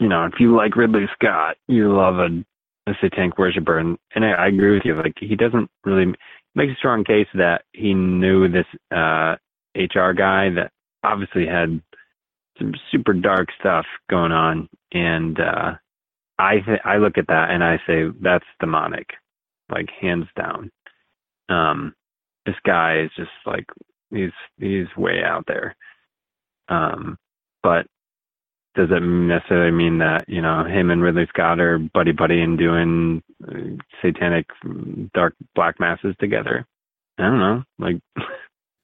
You 0.00 0.08
know, 0.08 0.24
if 0.26 0.34
you 0.40 0.56
like 0.56 0.76
Ridley 0.76 1.06
Scott, 1.14 1.56
you 1.68 1.94
love 1.94 2.16
a, 2.18 2.44
a 2.90 2.94
satanic 3.00 3.38
worshiper, 3.38 3.78
and 3.78 3.98
and 4.14 4.24
I, 4.24 4.32
I 4.32 4.46
agree 4.48 4.74
with 4.74 4.84
you. 4.84 4.94
Like 4.96 5.14
he 5.18 5.36
doesn't 5.36 5.70
really 5.84 6.14
make 6.54 6.70
a 6.70 6.76
strong 6.76 7.04
case 7.04 7.28
that 7.34 7.62
he 7.72 7.94
knew 7.94 8.48
this 8.48 8.66
uh 8.94 9.36
HR 9.76 10.12
guy 10.12 10.50
that 10.50 10.70
obviously 11.02 11.46
had 11.46 11.80
some 12.58 12.72
super 12.90 13.12
dark 13.12 13.48
stuff 13.60 13.86
going 14.10 14.32
on, 14.32 14.68
and 14.92 15.38
uh 15.40 15.72
I 16.38 16.60
th- 16.60 16.80
I 16.84 16.96
look 16.96 17.18
at 17.18 17.28
that 17.28 17.50
and 17.50 17.62
I 17.62 17.78
say 17.86 18.04
that's 18.20 18.44
demonic, 18.60 19.08
like 19.70 19.88
hands 20.00 20.26
down. 20.36 20.70
Um, 21.48 21.94
this 22.46 22.56
guy 22.66 23.00
is 23.00 23.10
just 23.16 23.30
like 23.46 23.66
he's 24.10 24.32
he's 24.58 24.86
way 24.96 25.22
out 25.24 25.44
there. 25.46 25.76
Um, 26.68 27.18
but 27.62 27.86
does 28.74 28.88
it 28.90 29.02
necessarily 29.02 29.70
mean 29.70 29.98
that 29.98 30.24
you 30.28 30.42
know 30.42 30.64
him 30.64 30.90
and 30.90 31.02
Ridley 31.02 31.26
Scott 31.28 31.60
are 31.60 31.78
buddy 31.78 32.12
buddy 32.12 32.40
and 32.40 32.58
doing 32.58 33.22
uh, 33.46 33.82
satanic 34.02 34.46
dark 35.14 35.34
black 35.54 35.78
masses 35.78 36.14
together? 36.20 36.66
I 37.18 37.22
don't 37.22 37.38
know. 37.38 37.62
Like 37.78 38.00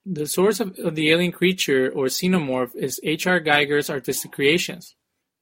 the 0.07 0.27
source 0.27 0.61
of, 0.61 0.79
of 0.79 0.95
the 0.95 1.11
alien 1.11 1.33
creature 1.33 1.91
or 1.91 2.07
xenomorph 2.07 2.75
is 2.75 3.01
H.R. 3.03 3.41
Geiger's 3.41 3.91
artistic 3.91 4.33
creations. 4.33 4.95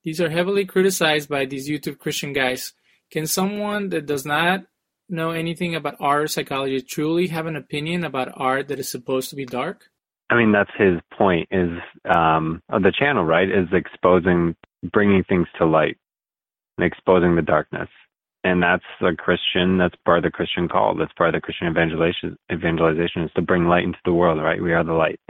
These 0.04 0.20
are 0.20 0.30
heavily 0.30 0.64
criticized 0.64 1.28
by 1.28 1.44
these 1.44 1.68
YouTube 1.68 1.98
Christian 1.98 2.32
guys. 2.32 2.72
Can 3.10 3.26
someone 3.26 3.90
that 3.90 4.06
does 4.06 4.24
not 4.24 4.64
know 5.08 5.30
anything 5.30 5.74
about 5.74 5.96
art 6.00 6.24
or 6.24 6.28
psychology 6.28 6.80
truly 6.80 7.28
have 7.28 7.46
an 7.46 7.56
opinion 7.56 8.04
about 8.04 8.32
art 8.34 8.68
that 8.68 8.78
is 8.78 8.90
supposed 8.90 9.30
to 9.30 9.36
be 9.36 9.44
dark? 9.44 9.90
I 10.30 10.36
mean, 10.36 10.52
that's 10.52 10.70
his 10.78 11.00
point 11.16 11.48
is 11.50 11.70
um, 12.14 12.62
the 12.70 12.92
channel, 12.98 13.24
right? 13.24 13.48
Is 13.48 13.68
exposing, 13.72 14.56
bringing 14.92 15.24
things 15.24 15.48
to 15.58 15.66
light. 15.66 15.96
and 16.78 16.86
exposing 16.86 17.36
the 17.36 17.42
darkness. 17.42 17.88
And 18.44 18.62
that's 18.62 18.84
a 19.02 19.14
Christian, 19.16 19.78
that's 19.78 19.94
part 20.04 20.18
of 20.18 20.24
the 20.24 20.30
Christian 20.30 20.68
call. 20.68 20.96
That's 20.96 21.12
part 21.14 21.34
of 21.34 21.40
the 21.40 21.44
Christian 21.44 21.68
evangelization, 21.68 22.36
evangelization 22.52 23.24
is 23.24 23.30
to 23.36 23.42
bring 23.42 23.66
light 23.66 23.84
into 23.84 23.98
the 24.04 24.12
world, 24.12 24.42
right? 24.42 24.62
We 24.62 24.72
are 24.74 24.84
the 24.84 24.92
light. 24.94 25.20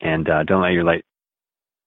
And 0.00 0.28
uh, 0.28 0.44
don't 0.44 0.62
let 0.62 0.72
your 0.72 0.84
light 0.84 1.04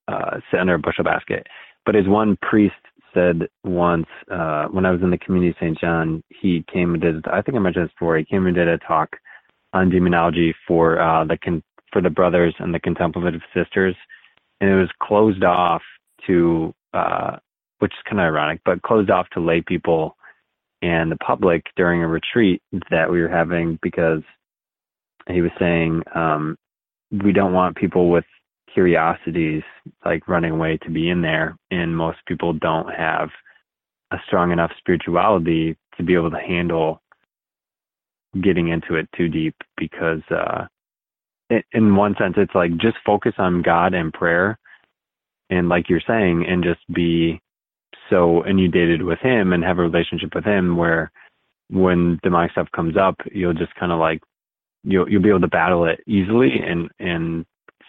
uh, 0.08 0.40
sit 0.50 0.60
under 0.60 0.74
a 0.74 0.78
bushel 0.78 1.04
basket. 1.04 1.46
But 1.86 1.96
as 1.96 2.06
one 2.08 2.38
priest 2.42 2.74
said 3.14 3.48
once, 3.64 4.06
uh, 4.30 4.66
when 4.66 4.86
I 4.86 4.92
was 4.92 5.02
in 5.02 5.10
the 5.10 5.18
community 5.18 5.50
of 5.50 5.56
St. 5.60 5.80
John, 5.80 6.22
he 6.28 6.64
came 6.72 6.94
and 6.94 7.02
did, 7.02 7.26
I 7.28 7.42
think 7.42 7.56
I 7.56 7.60
mentioned 7.60 7.86
this 7.86 7.94
before, 7.98 8.18
he 8.18 8.24
came 8.24 8.46
and 8.46 8.54
did 8.56 8.68
a 8.68 8.78
talk 8.78 9.16
on 9.72 9.90
demonology 9.90 10.54
for 10.66 11.00
uh, 11.00 11.24
the 11.24 11.38
con- 11.38 11.62
for 11.92 12.02
the 12.02 12.10
brothers 12.10 12.54
and 12.58 12.74
the 12.74 12.80
contemplative 12.80 13.40
sisters, 13.54 13.96
and 14.60 14.70
it 14.70 14.74
was 14.74 14.90
closed 15.02 15.44
off 15.44 15.82
to, 16.26 16.74
uh, 16.92 17.36
which 17.78 17.92
is 17.92 18.02
kind 18.08 18.20
of 18.20 18.24
ironic, 18.24 18.60
but 18.64 18.82
closed 18.82 19.10
off 19.10 19.28
to 19.30 19.40
lay 19.40 19.60
people 19.60 20.16
and 20.82 21.10
the 21.10 21.16
public 21.16 21.64
during 21.76 22.02
a 22.02 22.08
retreat 22.08 22.62
that 22.90 23.10
we 23.10 23.20
were 23.20 23.28
having 23.28 23.78
because 23.82 24.22
he 25.28 25.42
was 25.42 25.50
saying 25.58 26.02
um, 26.14 26.56
we 27.10 27.32
don't 27.32 27.52
want 27.52 27.76
people 27.76 28.10
with 28.10 28.24
curiosities 28.72 29.62
like 30.04 30.28
running 30.28 30.52
away 30.52 30.78
to 30.78 30.90
be 30.90 31.08
in 31.08 31.22
there, 31.22 31.56
and 31.70 31.96
most 31.96 32.18
people 32.26 32.52
don't 32.52 32.92
have 32.94 33.30
a 34.10 34.16
strong 34.26 34.52
enough 34.52 34.70
spirituality 34.78 35.76
to 35.96 36.02
be 36.02 36.14
able 36.14 36.30
to 36.30 36.38
handle 36.38 37.02
getting 38.42 38.68
into 38.68 38.94
it 38.94 39.08
too 39.16 39.28
deep 39.28 39.54
because 39.76 40.20
uh 40.30 40.66
in 41.72 41.96
one 41.96 42.14
sense 42.18 42.34
it's 42.36 42.54
like 42.54 42.76
just 42.76 42.96
focus 43.04 43.34
on 43.38 43.62
God 43.62 43.94
and 43.94 44.12
prayer 44.12 44.58
and 45.50 45.68
like 45.68 45.88
you're 45.88 46.02
saying 46.06 46.44
and 46.46 46.62
just 46.62 46.80
be 46.92 47.40
so 48.10 48.44
inundated 48.46 49.02
with 49.02 49.18
him 49.20 49.52
and 49.52 49.64
have 49.64 49.78
a 49.78 49.82
relationship 49.82 50.34
with 50.34 50.44
him 50.44 50.76
where 50.76 51.10
when 51.70 52.18
demonic 52.22 52.52
stuff 52.52 52.68
comes 52.74 52.96
up 52.96 53.16
you'll 53.32 53.54
just 53.54 53.74
kind 53.76 53.92
of 53.92 53.98
like 53.98 54.20
you'll 54.84 55.08
you'll 55.08 55.22
be 55.22 55.28
able 55.28 55.40
to 55.40 55.48
battle 55.48 55.84
it 55.84 56.00
easily 56.06 56.58
and 56.66 56.88
and 56.98 57.44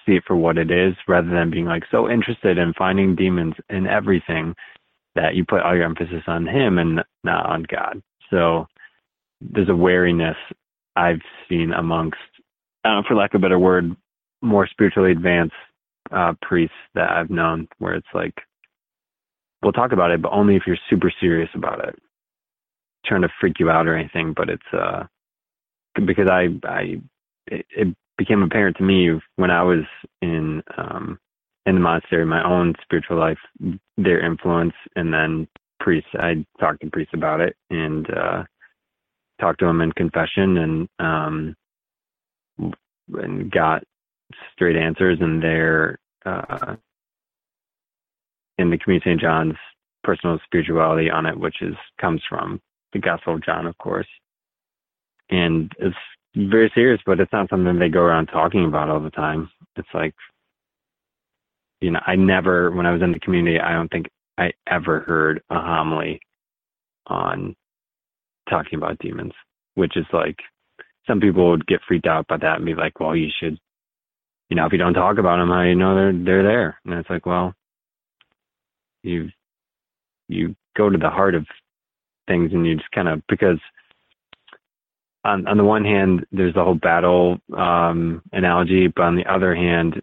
see 0.05 0.13
it 0.13 0.23
for 0.25 0.35
what 0.35 0.57
it 0.57 0.71
is 0.71 0.93
rather 1.07 1.29
than 1.29 1.51
being 1.51 1.65
like 1.65 1.83
so 1.91 2.09
interested 2.09 2.57
in 2.57 2.73
finding 2.73 3.15
demons 3.15 3.53
in 3.69 3.87
everything 3.87 4.55
that 5.15 5.35
you 5.35 5.45
put 5.45 5.61
all 5.61 5.75
your 5.75 5.85
emphasis 5.85 6.23
on 6.27 6.47
him 6.47 6.77
and 6.77 7.03
not 7.23 7.45
on 7.45 7.65
God. 7.69 8.01
So 8.29 8.67
there's 9.41 9.69
a 9.69 9.75
wariness 9.75 10.37
I've 10.95 11.21
seen 11.47 11.73
amongst, 11.73 12.17
uh, 12.83 13.01
for 13.07 13.15
lack 13.15 13.33
of 13.33 13.39
a 13.39 13.43
better 13.43 13.59
word, 13.59 13.95
more 14.41 14.67
spiritually 14.67 15.11
advanced 15.11 15.53
uh, 16.11 16.33
priests 16.41 16.75
that 16.95 17.09
I've 17.09 17.29
known, 17.29 17.67
where 17.77 17.93
it's 17.93 18.07
like, 18.13 18.33
we'll 19.61 19.73
talk 19.73 19.91
about 19.91 20.11
it, 20.11 20.21
but 20.21 20.31
only 20.31 20.55
if 20.55 20.63
you're 20.65 20.77
super 20.89 21.11
serious 21.19 21.49
about 21.53 21.87
it, 21.87 21.95
trying 23.05 23.21
to 23.21 23.29
freak 23.39 23.59
you 23.59 23.69
out 23.69 23.87
or 23.87 23.95
anything. 23.95 24.33
But 24.35 24.49
it's 24.49 24.73
uh, 24.73 25.03
because 26.05 26.29
I, 26.29 26.47
I, 26.63 27.01
it, 27.47 27.65
it 27.69 27.95
became 28.17 28.43
apparent 28.43 28.77
to 28.77 28.83
me 28.83 29.11
when 29.35 29.51
I 29.51 29.63
was 29.63 29.85
in 30.21 30.63
um, 30.77 31.19
in 31.65 31.75
the 31.75 31.81
monastery, 31.81 32.25
my 32.25 32.43
own 32.43 32.73
spiritual 32.81 33.17
life, 33.17 33.37
their 33.97 34.25
influence, 34.25 34.73
and 34.95 35.13
then 35.13 35.47
priests. 35.79 36.09
I 36.15 36.45
talked 36.59 36.81
to 36.81 36.89
priests 36.89 37.13
about 37.13 37.41
it 37.41 37.55
and 37.69 38.07
uh, 38.09 38.43
talked 39.39 39.59
to 39.59 39.65
them 39.65 39.81
in 39.81 39.91
confession, 39.91 40.57
and 40.57 40.89
um, 40.99 41.55
and 43.13 43.51
got 43.51 43.83
straight 44.53 44.75
answers. 44.75 45.19
And 45.21 45.41
they're 45.41 45.97
uh, 46.25 46.75
in 48.57 48.69
the 48.69 48.77
community 48.77 49.09
St. 49.09 49.21
John's 49.21 49.55
personal 50.03 50.39
spirituality 50.45 51.09
on 51.09 51.25
it, 51.25 51.37
which 51.37 51.61
is 51.61 51.75
comes 51.99 52.21
from 52.27 52.61
the 52.93 52.99
Gospel 52.99 53.35
of 53.35 53.43
John, 53.43 53.65
of 53.65 53.77
course. 53.77 54.07
And 55.29 55.71
it's 55.79 55.95
very 56.35 56.71
serious, 56.73 57.01
but 57.05 57.19
it's 57.19 57.31
not 57.31 57.49
something 57.49 57.77
they 57.79 57.89
go 57.89 58.01
around 58.01 58.27
talking 58.27 58.65
about 58.65 58.89
all 58.89 58.99
the 58.99 59.09
time. 59.11 59.49
It's 59.75 59.89
like, 59.93 60.15
you 61.81 61.91
know, 61.91 62.01
I 62.05 62.15
never, 62.15 62.71
when 62.71 62.85
I 62.85 62.91
was 62.91 63.01
in 63.01 63.11
the 63.11 63.19
community, 63.19 63.59
I 63.59 63.73
don't 63.73 63.89
think 63.89 64.07
I 64.37 64.51
ever 64.67 65.01
heard 65.01 65.41
a 65.49 65.59
homily 65.59 66.19
on 67.07 67.55
talking 68.49 68.77
about 68.77 68.99
demons, 68.99 69.33
which 69.75 69.95
is 69.95 70.05
like, 70.11 70.37
some 71.07 71.19
people 71.19 71.49
would 71.49 71.65
get 71.67 71.81
freaked 71.87 72.07
out 72.07 72.27
by 72.27 72.37
that 72.37 72.57
and 72.57 72.65
be 72.65 72.75
like, 72.75 72.99
well, 72.99 73.15
you 73.15 73.29
should, 73.39 73.57
you 74.49 74.55
know, 74.55 74.65
if 74.65 74.71
you 74.71 74.77
don't 74.77 74.93
talk 74.93 75.17
about 75.17 75.37
them, 75.37 75.49
how 75.49 75.61
you 75.61 75.75
know 75.75 75.95
they're, 75.95 76.13
they're 76.13 76.43
there? 76.43 76.79
And 76.85 76.93
it's 76.95 77.09
like, 77.09 77.25
well, 77.25 77.53
you, 79.03 79.29
you 80.27 80.55
go 80.77 80.89
to 80.89 80.97
the 80.97 81.09
heart 81.09 81.35
of 81.35 81.45
things 82.27 82.51
and 82.53 82.65
you 82.65 82.75
just 82.75 82.91
kind 82.91 83.07
of, 83.07 83.21
because 83.27 83.59
on, 85.23 85.47
on 85.47 85.57
the 85.57 85.63
one 85.63 85.83
hand, 85.83 86.25
there's 86.31 86.53
the 86.53 86.63
whole 86.63 86.75
battle 86.75 87.39
um, 87.57 88.21
analogy, 88.31 88.87
but 88.87 89.03
on 89.03 89.15
the 89.15 89.25
other 89.31 89.55
hand, 89.55 90.01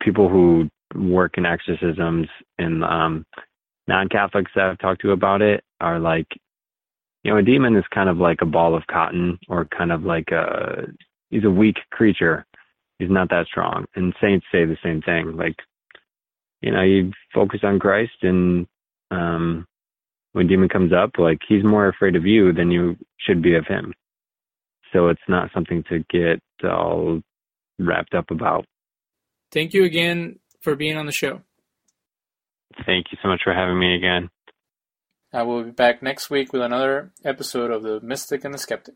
people 0.00 0.28
who 0.28 0.68
work 0.94 1.38
in 1.38 1.46
exorcisms 1.46 2.28
and 2.58 2.84
um, 2.84 3.24
non-Catholics 3.86 4.50
that 4.54 4.66
I've 4.66 4.78
talked 4.78 5.02
to 5.02 5.12
about 5.12 5.42
it 5.42 5.64
are 5.80 5.98
like, 5.98 6.26
you 7.22 7.32
know, 7.32 7.38
a 7.38 7.42
demon 7.42 7.76
is 7.76 7.84
kind 7.92 8.08
of 8.08 8.18
like 8.18 8.38
a 8.42 8.46
ball 8.46 8.74
of 8.76 8.86
cotton, 8.86 9.38
or 9.48 9.66
kind 9.66 9.92
of 9.92 10.04
like 10.04 10.30
a 10.30 10.86
he's 11.30 11.44
a 11.44 11.50
weak 11.50 11.76
creature. 11.90 12.46
He's 12.98 13.10
not 13.10 13.30
that 13.30 13.46
strong. 13.46 13.86
And 13.94 14.14
saints 14.20 14.46
say 14.50 14.64
the 14.64 14.76
same 14.82 15.02
thing. 15.02 15.36
Like, 15.36 15.56
you 16.60 16.72
know, 16.72 16.82
you 16.82 17.12
focus 17.32 17.60
on 17.62 17.78
Christ, 17.78 18.22
and 18.22 18.66
um, 19.10 19.66
when 20.32 20.46
demon 20.46 20.68
comes 20.68 20.92
up, 20.92 21.12
like 21.18 21.38
he's 21.48 21.64
more 21.64 21.88
afraid 21.88 22.16
of 22.16 22.26
you 22.26 22.52
than 22.52 22.70
you 22.70 22.96
should 23.18 23.42
be 23.42 23.54
of 23.54 23.66
him. 23.66 23.94
So 24.92 25.08
it's 25.08 25.20
not 25.28 25.50
something 25.52 25.84
to 25.90 26.04
get 26.10 26.40
all 26.64 27.20
wrapped 27.78 28.14
up 28.14 28.30
about. 28.30 28.64
Thank 29.52 29.74
you 29.74 29.84
again 29.84 30.38
for 30.60 30.74
being 30.74 30.96
on 30.96 31.06
the 31.06 31.12
show. 31.12 31.42
Thank 32.86 33.06
you 33.10 33.18
so 33.22 33.28
much 33.28 33.40
for 33.42 33.52
having 33.52 33.78
me 33.78 33.94
again. 33.94 34.30
I 35.32 35.42
will 35.42 35.62
be 35.62 35.70
back 35.70 36.02
next 36.02 36.30
week 36.30 36.52
with 36.52 36.62
another 36.62 37.12
episode 37.22 37.70
of 37.70 37.82
The 37.82 38.00
Mystic 38.00 38.44
and 38.44 38.54
the 38.54 38.58
Skeptic. 38.58 38.94